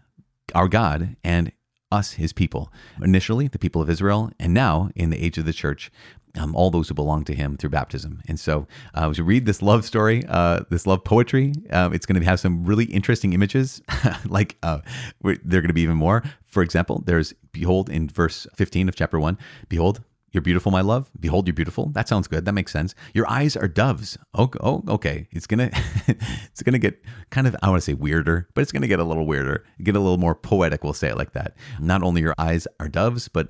our 0.55 0.69
God 0.69 1.17
and 1.23 1.51
us, 1.91 2.13
his 2.13 2.33
people. 2.33 2.71
Initially, 3.01 3.47
the 3.47 3.59
people 3.59 3.81
of 3.81 3.89
Israel, 3.89 4.31
and 4.39 4.53
now 4.53 4.89
in 4.95 5.09
the 5.09 5.23
age 5.23 5.37
of 5.37 5.45
the 5.45 5.53
church, 5.53 5.91
um, 6.37 6.55
all 6.55 6.69
those 6.69 6.87
who 6.87 6.93
belong 6.93 7.23
to 7.25 7.35
him 7.35 7.57
through 7.57 7.71
baptism. 7.71 8.21
And 8.27 8.39
so, 8.39 8.67
uh, 8.95 9.09
as 9.09 9.17
you 9.17 9.23
read 9.23 9.45
this 9.45 9.61
love 9.61 9.85
story, 9.85 10.23
uh, 10.27 10.61
this 10.69 10.85
love 10.87 11.03
poetry, 11.03 11.53
uh, 11.71 11.89
it's 11.93 12.05
going 12.05 12.19
to 12.19 12.25
have 12.25 12.39
some 12.39 12.63
really 12.63 12.85
interesting 12.85 13.33
images. 13.33 13.81
like 14.25 14.57
uh, 14.63 14.79
they're 15.23 15.61
going 15.61 15.67
to 15.67 15.73
be 15.73 15.81
even 15.81 15.97
more. 15.97 16.23
For 16.45 16.63
example, 16.63 17.03
there's 17.05 17.33
behold 17.51 17.89
in 17.89 18.07
verse 18.09 18.47
15 18.55 18.89
of 18.89 18.95
chapter 18.95 19.19
1 19.19 19.37
Behold, 19.69 20.01
you're 20.31 20.41
beautiful, 20.41 20.71
my 20.71 20.81
love. 20.81 21.09
Behold, 21.19 21.47
you're 21.47 21.53
beautiful. 21.53 21.87
That 21.87 22.07
sounds 22.07 22.27
good. 22.27 22.45
That 22.45 22.51
makes 22.51 22.71
sense. 22.71 22.93
Your 23.13 23.29
eyes 23.29 23.55
are 23.55 23.67
doves. 23.67 24.17
Oh, 24.33 24.51
oh 24.61 24.83
okay. 24.87 25.27
It's 25.31 25.47
gonna, 25.47 25.71
it's 26.07 26.61
gonna 26.63 26.79
get 26.79 27.01
kind 27.29 27.47
of, 27.47 27.55
I 27.63 27.69
want 27.69 27.81
to 27.81 27.85
say 27.85 27.93
weirder, 27.93 28.47
but 28.53 28.61
it's 28.61 28.71
gonna 28.71 28.87
get 28.87 28.99
a 28.99 29.03
little 29.03 29.25
weirder, 29.25 29.65
get 29.81 29.95
a 29.95 29.99
little 29.99 30.17
more 30.17 30.35
poetic. 30.35 30.83
We'll 30.83 30.93
say 30.93 31.09
it 31.09 31.17
like 31.17 31.31
that. 31.33 31.55
Not 31.79 32.03
only 32.03 32.21
your 32.21 32.35
eyes 32.37 32.67
are 32.79 32.89
doves, 32.89 33.29
but 33.29 33.49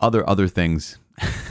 other 0.00 0.28
other 0.28 0.48
things. 0.48 0.98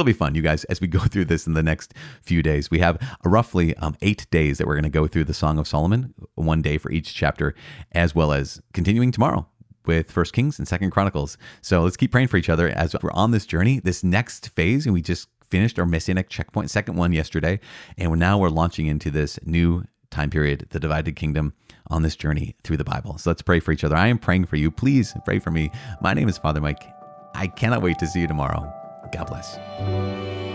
It'll 0.00 0.06
be 0.06 0.14
fun, 0.14 0.34
you 0.34 0.40
guys, 0.40 0.64
as 0.64 0.80
we 0.80 0.86
go 0.86 0.98
through 1.00 1.26
this 1.26 1.46
in 1.46 1.52
the 1.52 1.62
next 1.62 1.92
few 2.22 2.42
days. 2.42 2.70
We 2.70 2.78
have 2.78 2.96
roughly 3.22 3.76
um, 3.76 3.98
eight 4.00 4.26
days 4.30 4.56
that 4.56 4.66
we're 4.66 4.76
going 4.76 4.84
to 4.84 4.88
go 4.88 5.06
through 5.06 5.24
the 5.24 5.34
Song 5.34 5.58
of 5.58 5.68
Solomon, 5.68 6.14
one 6.36 6.62
day 6.62 6.78
for 6.78 6.90
each 6.90 7.12
chapter, 7.12 7.54
as 7.92 8.14
well 8.14 8.32
as 8.32 8.62
continuing 8.72 9.12
tomorrow 9.12 9.46
with 9.84 10.10
First 10.10 10.32
Kings 10.32 10.58
and 10.58 10.66
Second 10.66 10.90
Chronicles. 10.90 11.36
So 11.60 11.82
let's 11.82 11.98
keep 11.98 12.12
praying 12.12 12.28
for 12.28 12.38
each 12.38 12.48
other 12.48 12.70
as 12.70 12.96
we're 13.02 13.12
on 13.12 13.32
this 13.32 13.44
journey, 13.44 13.78
this 13.78 14.02
next 14.02 14.48
phase, 14.48 14.86
and 14.86 14.94
we 14.94 15.02
just 15.02 15.28
finished 15.50 15.78
our 15.78 15.84
messianic 15.84 16.30
checkpoint, 16.30 16.70
second 16.70 16.96
one 16.96 17.12
yesterday, 17.12 17.60
and 17.98 18.10
now 18.18 18.38
we're 18.38 18.48
launching 18.48 18.86
into 18.86 19.10
this 19.10 19.38
new 19.44 19.84
time 20.10 20.30
period, 20.30 20.66
the 20.70 20.80
divided 20.80 21.14
kingdom, 21.14 21.52
on 21.88 22.00
this 22.00 22.16
journey 22.16 22.56
through 22.64 22.78
the 22.78 22.84
Bible. 22.84 23.18
So 23.18 23.28
let's 23.28 23.42
pray 23.42 23.60
for 23.60 23.70
each 23.70 23.84
other. 23.84 23.96
I 23.96 24.06
am 24.06 24.16
praying 24.16 24.46
for 24.46 24.56
you. 24.56 24.70
Please 24.70 25.14
pray 25.26 25.40
for 25.40 25.50
me. 25.50 25.70
My 26.00 26.14
name 26.14 26.30
is 26.30 26.38
Father 26.38 26.62
Mike. 26.62 26.90
I 27.34 27.48
cannot 27.48 27.82
wait 27.82 27.98
to 27.98 28.06
see 28.06 28.20
you 28.20 28.26
tomorrow. 28.26 28.79
God 29.10 29.26
bless. 29.26 30.49